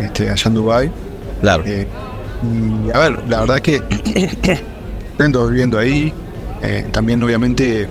[0.00, 0.92] este, allá en Dubai.
[1.40, 1.64] Claro.
[1.66, 1.86] Eh,
[2.42, 3.82] y a ver, la verdad es que
[5.18, 6.12] estoy viviendo ahí.
[6.62, 7.88] Eh, también obviamente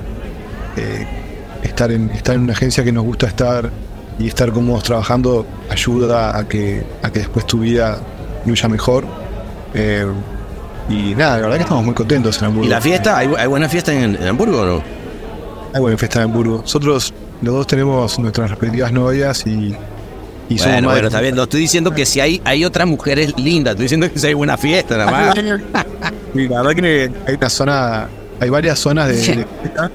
[1.62, 3.70] estar, en, estar en una agencia que nos gusta estar
[4.18, 8.00] y estar cómodos trabajando ayuda a que, a que después tu vida
[8.44, 9.06] fluya mejor.
[10.90, 12.66] Y nada, la verdad que estamos muy contentos en Hamburgo.
[12.68, 13.18] ¿Y la fiesta?
[13.18, 14.84] ¿Hay, hay buena fiesta en, en Hamburgo o no?
[15.74, 16.60] Hay buena fiesta en Hamburgo.
[16.62, 19.76] Nosotros los dos tenemos nuestras respectivas novias y,
[20.50, 21.36] y somos Bueno, de- bueno, está bien.
[21.36, 24.34] No estoy diciendo que si hay, hay otras mujeres lindas, estoy diciendo que si hay
[24.34, 25.36] buena fiesta nada más.
[26.36, 28.08] Y la verdad que hay una zona,
[28.40, 29.92] hay varias zonas de, de fiesta.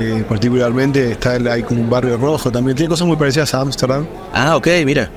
[0.00, 2.76] Eh, particularmente está el- hay como un barrio rojo también.
[2.76, 4.06] Tiene cosas muy parecidas a Ámsterdam.
[4.32, 5.10] Ah, ok, mira.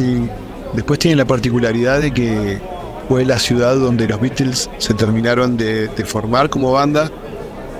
[0.00, 0.28] Y
[0.74, 2.58] después tiene la particularidad de que
[3.12, 7.10] fue la ciudad donde los Beatles se terminaron de, de formar como banda.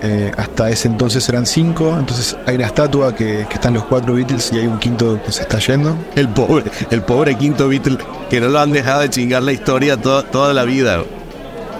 [0.02, 4.12] Eh, hasta ese entonces eran cinco, entonces hay una estatua que, que están los cuatro
[4.12, 5.96] Beatles y hay un quinto que se está yendo.
[6.16, 7.96] El pobre, el pobre quinto Beatle,
[8.28, 11.02] que no lo han dejado de chingar la historia toda, toda la vida.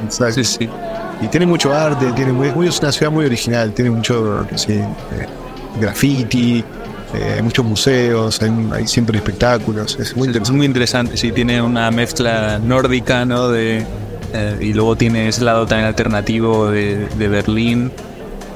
[0.03, 0.33] Exacto.
[0.33, 0.69] Sí, sí.
[1.21, 4.73] Y tiene mucho arte, tiene muy, muy- es una ciudad muy original, tiene mucho sí,
[4.73, 4.87] eh,
[5.79, 6.65] graffiti,
[7.15, 10.57] eh, hay muchos museos, hay, hay siempre espectáculos, es muy Es interesante.
[10.57, 13.49] muy interesante, sí, tiene una mezcla nórdica, ¿no?
[13.49, 13.85] De,
[14.35, 17.93] eh, y luego tiene ese lado también alternativo de, de Berlín.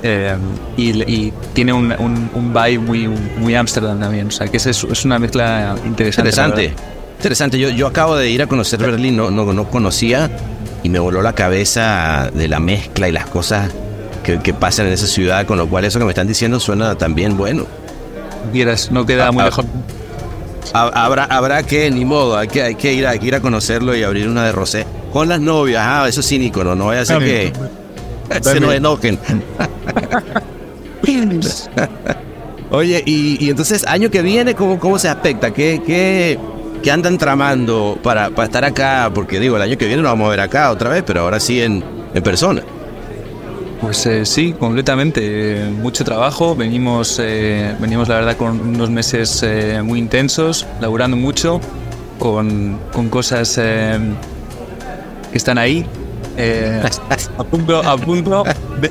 [0.02, 0.36] eh,
[0.76, 4.28] y, y tiene un, un, un vibe muy, muy Ámsterdam también.
[4.28, 6.28] O sea, que es, es una mezcla interesante.
[6.30, 6.74] Interesante.
[7.18, 7.58] Interesante.
[7.58, 10.30] Yo, yo acabo de ir a conocer Berlín, no, no, no conocía
[10.82, 13.70] y me voló la cabeza de la mezcla y las cosas
[14.22, 16.94] que, que pasan en esa ciudad, con lo cual eso que me están diciendo suena
[16.96, 17.66] también bueno.
[18.52, 19.64] Quieras, no queda muy Ah, lejos.
[20.74, 23.34] Ha- Habrá, habrá que, ni modo, hay que, hay que, ir a, hay que ir
[23.34, 24.86] a conocerlo y abrir una de Rosé.
[25.12, 27.52] Con las novias, ah, eso es cínico, no, no vaya a ser que
[28.42, 29.18] se nos enojen.
[32.70, 35.52] Oye, y, y entonces, año que viene, ¿cómo, cómo se aspecta?
[35.52, 36.36] ¿Qué, qué,
[36.82, 39.10] qué andan tramando para, para estar acá?
[39.14, 41.38] Porque digo, el año que viene nos vamos a ver acá otra vez, pero ahora
[41.38, 42.62] sí en, en persona.
[43.80, 45.20] Pues eh, sí, completamente.
[45.22, 46.56] Eh, mucho trabajo.
[46.56, 51.60] Venimos, eh, venimos la verdad, con unos meses eh, muy intensos, laburando mucho,
[52.18, 53.98] con, con cosas eh,
[55.30, 55.84] que están ahí.
[56.38, 56.82] eh,
[57.38, 58.44] a punto, a punto.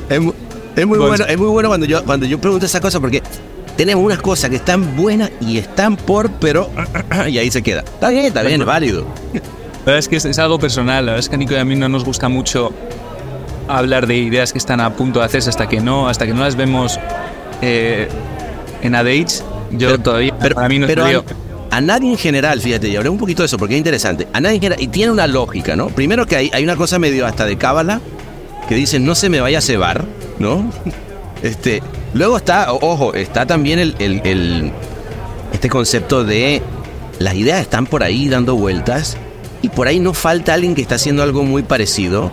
[0.09, 0.33] Es, mu-
[0.75, 3.23] es muy bueno, es muy bueno cuando yo, cuando yo pregunto esa cosa porque
[3.77, 6.69] tenemos unas cosas que están buenas y están por, pero
[7.27, 7.79] y ahí se queda.
[7.81, 9.05] Está bien, está bien, es válido.
[9.33, 11.05] La verdad es que es, es algo personal.
[11.05, 12.71] La verdad es que a Nico y a mí no nos gusta mucho
[13.67, 16.41] hablar de ideas que están a punto de hacerse hasta que no, hasta que no
[16.41, 16.99] las vemos
[17.61, 18.07] eh,
[18.81, 19.43] en ADH.
[19.71, 21.05] Yo Pero- todavía, Pero, para mí no pero
[21.71, 24.27] a, nadie en general, fíjate, y hablé un poquito de eso porque es interesante.
[24.33, 25.87] A nadie en general, y tiene una lógica, ¿no?
[25.87, 27.99] Primero que hay, hay una cosa medio hasta de cábala
[28.69, 30.05] que dice no se me vaya a cebar,
[30.39, 30.71] ¿no?
[31.43, 31.83] Este,
[32.15, 34.71] luego está, ojo, está también el, el- el-
[35.53, 36.61] este concepto de
[37.19, 39.15] las ideas están por ahí dando vueltas
[39.61, 42.31] y por ahí no falta alguien que está haciendo algo muy parecido.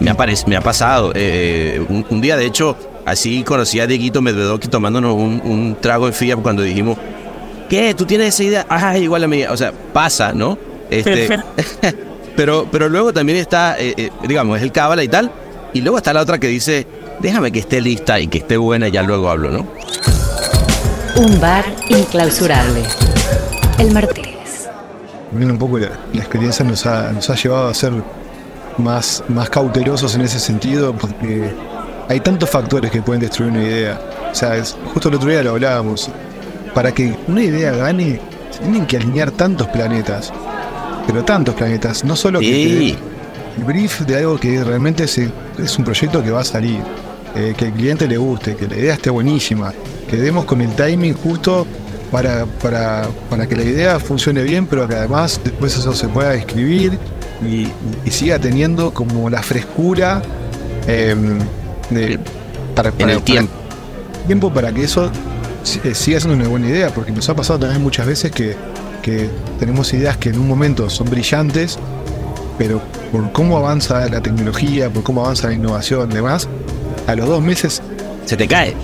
[0.00, 1.12] Me ha, me ha pasado.
[1.14, 6.06] eh, un, un día, de hecho, así conocí a Dieguito Medvedoki tomándonos un, un trago
[6.06, 6.96] en FIA cuando dijimos,
[7.68, 7.94] ¿qué?
[7.94, 8.66] ¿Tú tienes esa idea?
[8.68, 9.44] Ah, igual a mí.
[9.44, 10.56] O sea, pasa, ¿no?
[10.90, 11.28] Este,
[12.36, 15.30] pero, pero luego también está, eh, eh, digamos, es el cábala y tal.
[15.74, 16.86] Y luego está la otra que dice,
[17.20, 19.66] déjame que esté lista y que esté buena y ya luego hablo, ¿no?
[21.16, 22.82] Un bar inclausurable.
[23.78, 24.68] El Martínez.
[25.30, 27.92] También un poco la, la experiencia nos ha, nos ha llevado a ser
[28.78, 31.52] más, más cautelosos en ese sentido porque
[32.08, 34.00] hay tantos factores que pueden destruir una idea.
[34.30, 36.10] O sea, es- justo el otro día lo hablábamos.
[36.74, 38.20] Para que una idea gane,
[38.50, 40.32] se tienen que alinear tantos planetas.
[41.06, 42.04] Pero tantos planetas.
[42.04, 42.64] No solo que Sí.
[42.90, 42.98] den
[43.58, 46.80] el brief de algo que realmente es, es un proyecto que va a salir.
[47.34, 49.72] eh, que el cliente le guste, que la idea esté buenísima.
[50.10, 51.66] Que demos con el timing justo
[52.10, 56.34] para, para, para que la idea funcione bien, pero que además después eso se pueda
[56.34, 56.98] escribir
[57.46, 57.68] y,
[58.04, 60.22] y siga teniendo como la frescura
[60.86, 61.38] em,
[61.90, 62.18] de,
[62.74, 63.52] para, En el para- tiempo.
[64.26, 65.10] tiempo para que eso
[65.84, 68.56] eh, siga siendo una buena idea, porque nos ha pasado también muchas veces que,
[69.02, 69.28] que
[69.58, 71.78] tenemos ideas que en un momento son brillantes,
[72.58, 72.80] pero
[73.12, 76.48] por cómo avanza la tecnología, por cómo avanza la innovación y demás,
[77.06, 77.80] a los dos meses
[78.26, 78.74] Se te cae.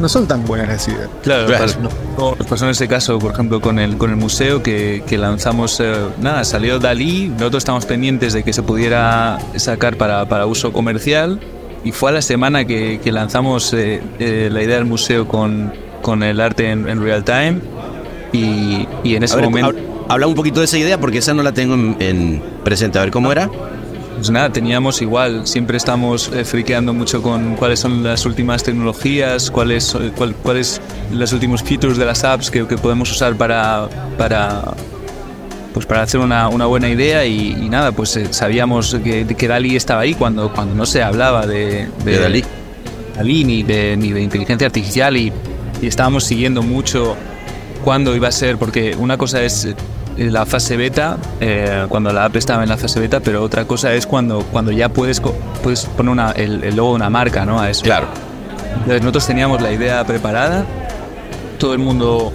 [0.00, 1.08] No son tan buenas las ideas.
[1.22, 1.64] Claro, Claro.
[1.66, 1.78] pas-
[2.18, 5.18] no, nos pasó en ese caso, por ejemplo, con el, con el museo que, que
[5.18, 10.46] lanzamos, eh, nada, salió Dalí, nosotros estamos pendientes de que se pudiera sacar para, para
[10.46, 11.40] uso comercial
[11.84, 15.72] y fue a la semana que, que lanzamos eh, eh, la idea del museo con,
[16.02, 17.60] con el arte en, en real time
[18.32, 19.70] y, y en ese ver, momento...
[19.70, 19.76] hab-
[20.10, 22.98] habla un poquito de esa idea porque esa no la tengo en, en presente.
[22.98, 23.48] A ver cómo era.
[24.18, 29.48] Pues nada, teníamos igual, siempre estamos eh, friqueando mucho con cuáles son las últimas tecnologías,
[29.48, 30.80] cuáles eh, cuál, cuáles
[31.12, 33.88] los últimos features de las apps que, que podemos usar para,
[34.18, 34.74] para,
[35.72, 39.48] pues para hacer una, una buena idea y, y nada, pues eh, sabíamos que, que
[39.48, 42.44] Dalí estaba ahí cuando, cuando no se hablaba de, De Dalí.
[43.14, 45.32] Dalí ni de, ni de inteligencia artificial y,
[45.80, 47.16] y estábamos siguiendo mucho
[47.84, 49.76] cuándo iba a ser, porque una cosa es eh,
[50.18, 53.94] la fase beta, eh, cuando la app estaba en la fase beta, pero otra cosa
[53.94, 55.20] es cuando, cuando ya puedes,
[55.62, 57.60] puedes poner una, el, el, logo de una marca ¿no?
[57.60, 57.84] a eso.
[57.84, 58.08] Claro.
[58.72, 60.64] Entonces nosotros teníamos la idea preparada,
[61.58, 62.32] todo el mundo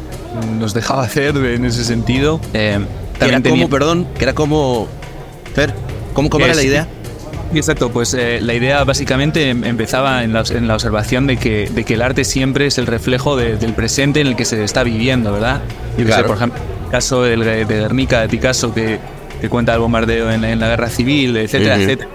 [0.60, 2.40] nos dejaba hacer en ese sentido.
[2.54, 2.80] Eh,
[3.20, 4.88] que era como, perdón, que era como...
[5.54, 5.74] Fer,
[6.14, 6.88] ¿cómo, cómo era la idea?
[7.54, 11.70] Exacto, pues eh, la idea básicamente em, empezaba en la, en la, observación de que,
[11.70, 14.64] de que el arte siempre es el reflejo de, del presente en el que se
[14.64, 15.62] está viviendo, ¿verdad?
[15.98, 16.24] Yo claro.
[16.24, 16.60] sé, por ejemplo,
[16.94, 19.00] caso de, de Guernica, de Picasso, que,
[19.42, 21.82] que cuenta el bombardeo en, en, la guerra civil, etcétera, uh -huh.
[21.82, 22.10] etcétera.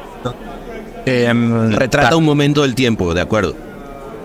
[1.04, 1.32] Eh,
[1.72, 3.56] Retrata un momento del tiempo, de acuerdo.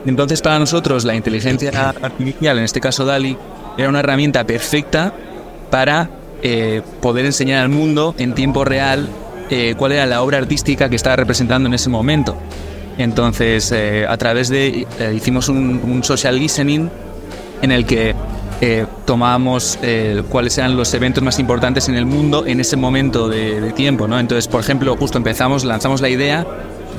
[0.05, 3.35] Entonces, para nosotros, la inteligencia artificial, en este caso DALI,
[3.79, 5.11] era una herramienta perfecta
[5.71, 6.11] para
[6.43, 9.09] eh, poder enseñar al mundo en tiempo real
[9.49, 12.37] eh, cuál era la obra artística que estaba representando en ese momento.
[12.99, 14.85] Entonces, eh, a través de.
[14.99, 16.89] Eh, hicimos un, un, social listening
[17.63, 18.13] en el que
[19.05, 19.77] tomábamos
[20.29, 24.07] cuáles eran los eventos más importantes en el mundo en ese momento de, de, tiempo.
[24.07, 24.19] ¿no?
[24.19, 26.45] Entonces, por ejemplo, justo empezamos, lanzamos la idea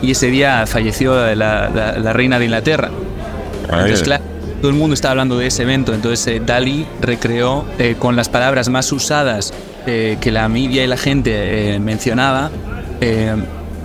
[0.03, 2.91] y ese día falleció la, la, la reina de Inglaterra.
[3.63, 4.25] Entonces, claro,
[4.61, 5.93] todo el mundo estaba hablando de ese evento.
[5.93, 7.65] Entonces, Dali recreó
[7.99, 9.53] con las palabras más usadas
[9.87, 12.51] eh, que la media y la gente eh, mencionaba,
[13.03, 13.35] eh,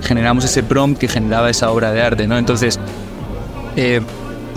[0.01, 2.37] generamos ese prompt que generaba esa obra de arte, ¿no?
[2.37, 2.79] Entonces,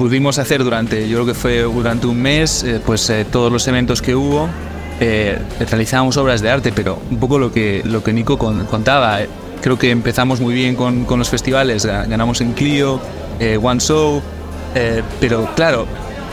[0.02, 4.16] pudimos hacer durante, yo creo que fue durante un mes, pues todos los eventos que
[4.16, 4.48] hubo,
[5.70, 9.20] realizábamos obras de arte, pero un poco lo que, lo que Nico con, contaba,
[9.60, 13.00] creo que empezamos muy bien con, con los festivales, ganamos en Clio,
[13.62, 14.20] One Show,
[15.20, 15.86] pero claro,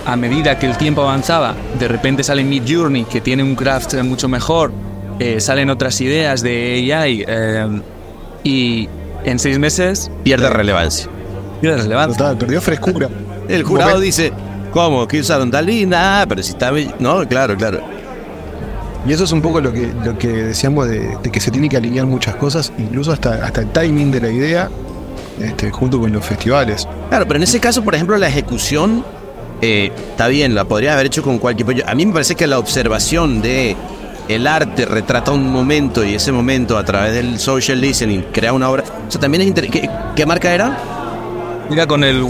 [0.08, 3.94] a medida que el tiempo avanzaba, de repente sale Mid Journey, que tiene un craft
[4.02, 4.72] mucho mejor,
[5.20, 7.82] eh, salen otras ideas de AI eh,
[8.44, 8.90] y
[9.26, 10.10] en seis meses...
[10.24, 11.08] Pierde relevancia.
[11.62, 12.18] Pierde relevancia.
[12.18, 13.10] Total, perdió frescura.
[13.50, 14.06] El jurado Momento.
[14.06, 14.32] dice,
[14.72, 15.08] ¿cómo?
[15.08, 15.86] ¿Que usaron Dalí?
[15.86, 16.72] Nah, pero si está...
[17.00, 17.82] No, claro, claro.
[19.08, 21.70] Y eso es un poco lo que, lo que decíamos de, de, que se tiene
[21.70, 24.70] que alinear muchas cosas, incluso hasta, hasta el timing de la idea,
[25.42, 26.88] este, junto con los festivales.
[27.10, 29.04] Claro, pero en ese caso, por ejemplo, la ejecución
[29.62, 31.90] eh, está bien, la podría haber hecho con cualquier...
[31.90, 33.76] A mí me parece que la observación de
[34.30, 38.70] el arte retrata un momento y ese momento a través del social listening crea una
[38.70, 38.84] obra.
[39.08, 39.82] O sea, también es interesante.
[39.82, 40.78] ¿Qué, ¿Qué, marca era?
[41.70, 42.24] Mira, con el.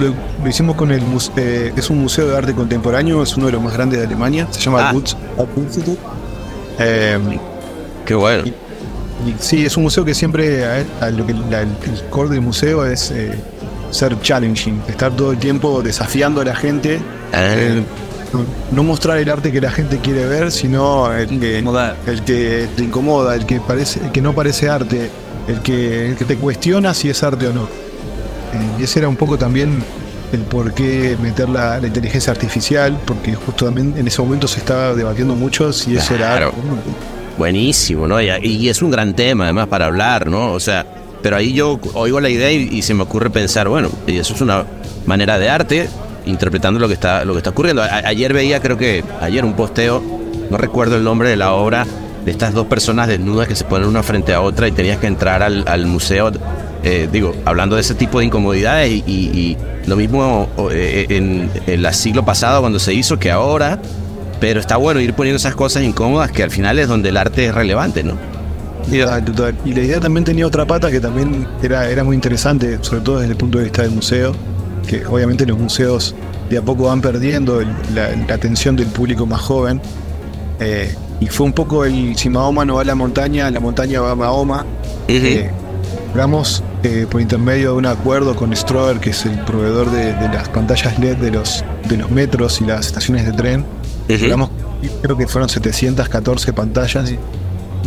[0.00, 1.02] Lo hicimos con el.
[1.36, 4.48] Eh, es un museo de arte contemporáneo, es uno de los más grandes de Alemania.
[4.50, 4.92] Se llama ah.
[4.92, 5.16] Woods
[5.56, 6.00] Institute.
[6.78, 7.18] Eh,
[8.06, 8.44] Qué bueno.
[8.46, 8.50] Y,
[9.30, 10.64] y, sí, es un museo que siempre.
[10.64, 13.32] A, a lo que la, el, el, core del museo es eh,
[13.90, 17.00] ser challenging, estar todo el tiempo desafiando a la gente.
[17.32, 17.54] Ah.
[18.72, 22.82] no mostrar el arte que la gente quiere ver, sino el que, el que te
[22.82, 25.10] incomoda, el que, parece, el que no parece arte,
[25.48, 27.68] el que, el que te cuestiona si es arte o no.
[28.52, 29.82] Eh, y ese era un poco también
[30.32, 34.60] el por qué meter la, la, inteligencia artificial, porque justo también en ese momento se
[34.60, 36.48] estaba debatiendo mucho si eso claro.
[36.48, 36.82] era.
[37.36, 38.20] Buenísimo, ¿no?
[38.20, 40.52] Y, y, es un gran tema además para hablar, ¿no?
[40.52, 40.86] O sea,
[41.22, 44.34] pero ahí yo oigo la idea y, y se me ocurre pensar, bueno, y eso
[44.34, 44.64] es una
[45.06, 45.88] manera de arte,
[46.26, 47.82] interpretando lo que está lo que está ocurriendo.
[47.82, 50.02] A, ayer veía, creo que ayer un posteo,
[50.50, 51.86] no recuerdo el nombre de la obra,
[52.24, 55.06] de estas dos personas desnudas que se ponen una frente a otra y tenías que
[55.06, 56.30] entrar al, al museo,
[56.82, 59.56] eh, digo, hablando de ese tipo de incomodidades y, y, y
[59.86, 63.80] lo mismo eh, en, en el siglo pasado cuando se hizo que ahora,
[64.40, 67.46] pero está bueno ir poniendo esas cosas incómodas que al final es donde el arte
[67.46, 68.16] es relevante, ¿no?
[68.90, 69.54] Total, total.
[69.64, 73.20] Y la idea también tenía otra pata que también era, era muy interesante, sobre todo
[73.20, 74.34] desde el punto de vista del museo,
[74.86, 76.14] que obviamente los museos
[76.50, 79.80] de a poco van perdiendo el, la, la, atención del público más joven.
[80.58, 84.00] Eh, y fue un poco el si Mahoma no va a la montaña, la montaña
[84.00, 84.66] va a Mahoma.
[85.08, 85.24] Uh -huh.
[85.24, 85.50] eh,
[86.08, 90.28] logramos eh, por intermedio de un acuerdo con Strober, que es el proveedor de, de,
[90.28, 93.60] las pantallas LED de los, de los metros y las estaciones de tren.
[93.60, 94.20] Uh -huh.
[94.20, 94.50] logramos,
[95.02, 97.12] creo que fueron 714 pantallas.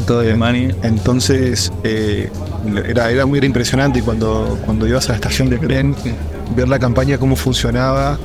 [0.06, 0.76] Todo de money.
[0.84, 2.30] Entonces eh,
[2.88, 5.96] era, era muy impresionante cuando, cuando ibas a la estación de tren
[6.56, 8.18] ver la campaña, cómo funcionaba.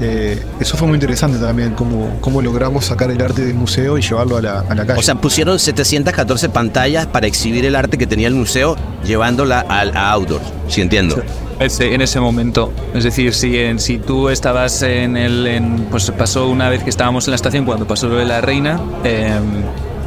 [0.00, 4.02] Eh, eso fue muy interesante también, cómo, cómo logramos sacar el arte del museo y
[4.02, 5.00] llevarlo a la, a la, calle.
[5.00, 9.96] O sea, pusieron 714 pantallas para exhibir el arte que tenía el museo, llevándola al,
[9.96, 11.22] a outdoor, si entiendo.
[11.68, 11.84] Sí.
[11.84, 12.72] en ese momento.
[12.94, 15.46] Es decir, si, en, si tú estabas en el.
[15.46, 18.42] En, pues pasó una vez que estábamos en la estación, cuando pasó lo de la
[18.42, 19.40] reina, eh,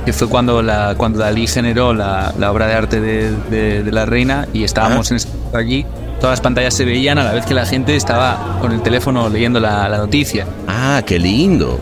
[0.06, 3.92] que fue cuando, la, cuando Dalí generó la, la obra de arte de, de, de
[3.92, 5.18] la reina y estábamos en,
[5.54, 5.86] allí
[6.20, 9.30] todas las pantallas se veían a la vez que la gente estaba con el teléfono
[9.30, 10.46] leyendo la, la noticia.
[10.68, 11.80] Ah, qué lindo.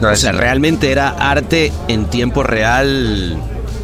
[0.00, 3.36] O sea, realmente era arte en tiempo real,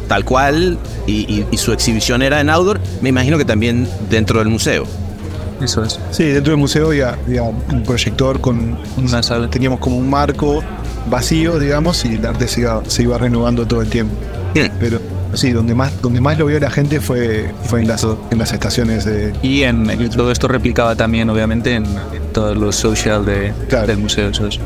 [0.07, 0.77] tal cual,
[1.07, 4.85] y, y, y, su exhibición era en outdoor, me imagino que también dentro del museo.
[5.61, 5.99] Eso es.
[6.11, 9.49] Sí, dentro del museo había, había un proyector con Una sala.
[9.49, 10.63] teníamos como un marco
[11.09, 14.13] vacío, digamos, y el arte se iba, se iba renovando todo el tiempo.
[14.53, 14.71] Bien.
[14.79, 14.99] Pero
[15.33, 18.51] sí, donde más, donde más lo vio la gente fue, fue en, las, en las
[18.53, 19.33] estaciones de...
[19.41, 23.87] Y en, en todo esto replicaba también, obviamente, en, en todos los social de, Claro.
[23.87, 24.29] del museo.
[24.29, 24.59] Eso es.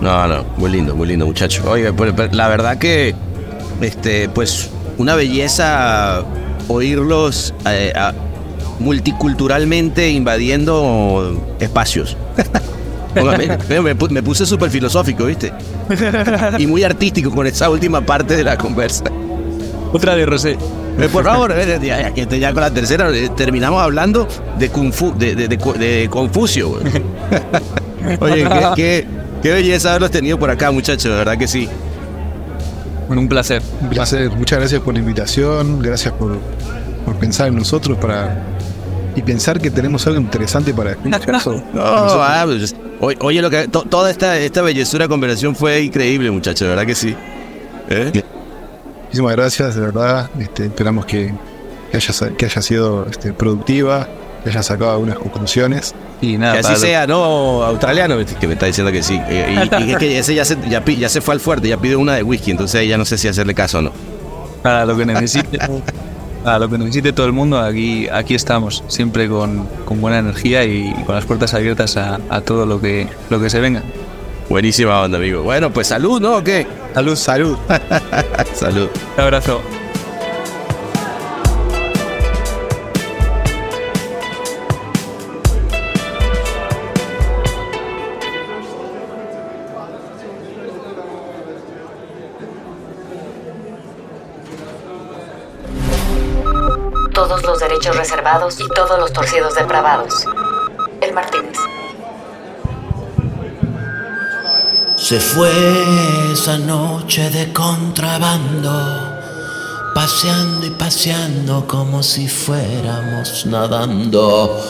[0.00, 1.62] No, no, muy lindo, muy lindo, muchacho.
[1.70, 1.92] Oye,
[2.32, 3.14] la verdad que,
[3.80, 6.22] este, pues, una belleza
[6.68, 8.12] oírlos eh, a-
[8.78, 12.16] multiculturalmente invadiendo espacios.
[13.68, 15.52] Me, me puse súper filosófico, ¿viste?
[16.58, 19.04] Y muy artístico con esa última parte de la conversa.
[19.92, 20.56] Otra de Rosé.
[20.98, 24.26] Eh, Por favor, eh, ya, que con la tercera, eh, terminamos hablando
[24.58, 26.70] de Kung Fu, de, de, de, de Confucio.
[26.70, 26.82] güey.
[28.20, 29.06] Oye, qué, qué,
[29.42, 31.68] qué belleza haberlos tenido por acá, muchachos, de verdad que sí.
[33.06, 33.62] Bueno, un placer.
[33.80, 34.30] Un placer.
[34.30, 36.36] Muchas gracias por la invitación, gracias por,
[37.04, 38.42] por pensar en nosotros para
[39.16, 41.34] y pensar que tenemos algo interesante para escuchar.
[41.36, 45.54] Eso, No, ah, pues, oye, oye, lo que, to- toda esta, esta bellezura de conversación
[45.56, 47.14] fue increíble, muchachos, de verdad que sí.
[47.88, 48.22] ¿Eh?
[49.08, 50.30] Muchísimas gracias, de verdad.
[50.38, 51.32] Este, esperamos que,
[51.90, 54.06] que haya, que haya sido este, productiva,
[54.44, 55.94] que haya sacado algunas conclusiones.
[56.20, 57.62] Y nada, Que así para sea, ¿no?
[57.64, 59.18] Australiano, que me está diciendo que sí.
[59.28, 61.78] Eh, Y, y es que ese ya se, ya, ya se fue al fuerte, ya
[61.78, 63.92] pidió una de whisky, entonces ya no sé si hacerle caso o no.
[64.62, 65.58] Para lo que necesite,
[66.44, 70.64] para lo que necesite todo el mundo, aquí, aquí estamos, siempre con, con buena energía
[70.64, 73.82] y, con las puertas abiertas a, a todo lo que, lo que se venga.
[74.48, 75.42] Buenísima onda, amigo.
[75.42, 76.36] Bueno, pues salud, ¿no?
[76.38, 76.66] ¿O qué?
[76.94, 77.58] Salud, salud.
[78.54, 78.88] Salud.
[79.16, 79.62] Un abrazo.
[97.12, 100.24] Todos los derechos reservados y todos los torcidos depravados.
[101.00, 101.58] El Martínez.
[105.08, 105.50] Se fue
[106.34, 108.70] esa noche de contrabando,
[109.94, 114.62] paseando y paseando como si fuéramos nadando.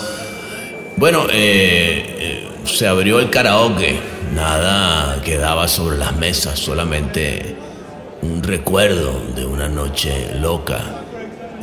[0.96, 3.98] Bueno, eh, eh, se abrió el karaoke.
[4.32, 7.56] Nada quedaba sobre las mesas, solamente
[8.22, 11.02] un recuerdo de una noche loca.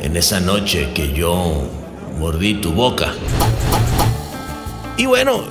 [0.02, 1.66] En esa noche que yo
[2.18, 3.14] mordí tu boca.
[4.98, 5.44] Y bueno,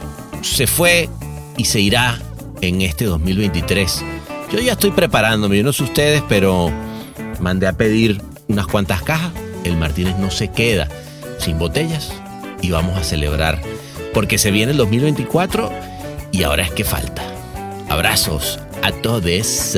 [0.44, 1.10] se fue
[1.58, 2.20] y se irá
[2.68, 4.04] en este 2023.
[4.52, 6.72] Yo ya estoy preparándome, yo no sé ustedes, pero
[7.40, 9.32] mandé a pedir unas cuantas cajas.
[9.64, 10.88] El Martínez no se queda
[11.40, 12.14] sin botellas
[12.62, 13.62] y vamos a celebrar
[14.14, 15.72] porque se viene el 2024
[16.32, 17.24] y ahora es que falta.
[17.90, 19.78] Abrazos a todos.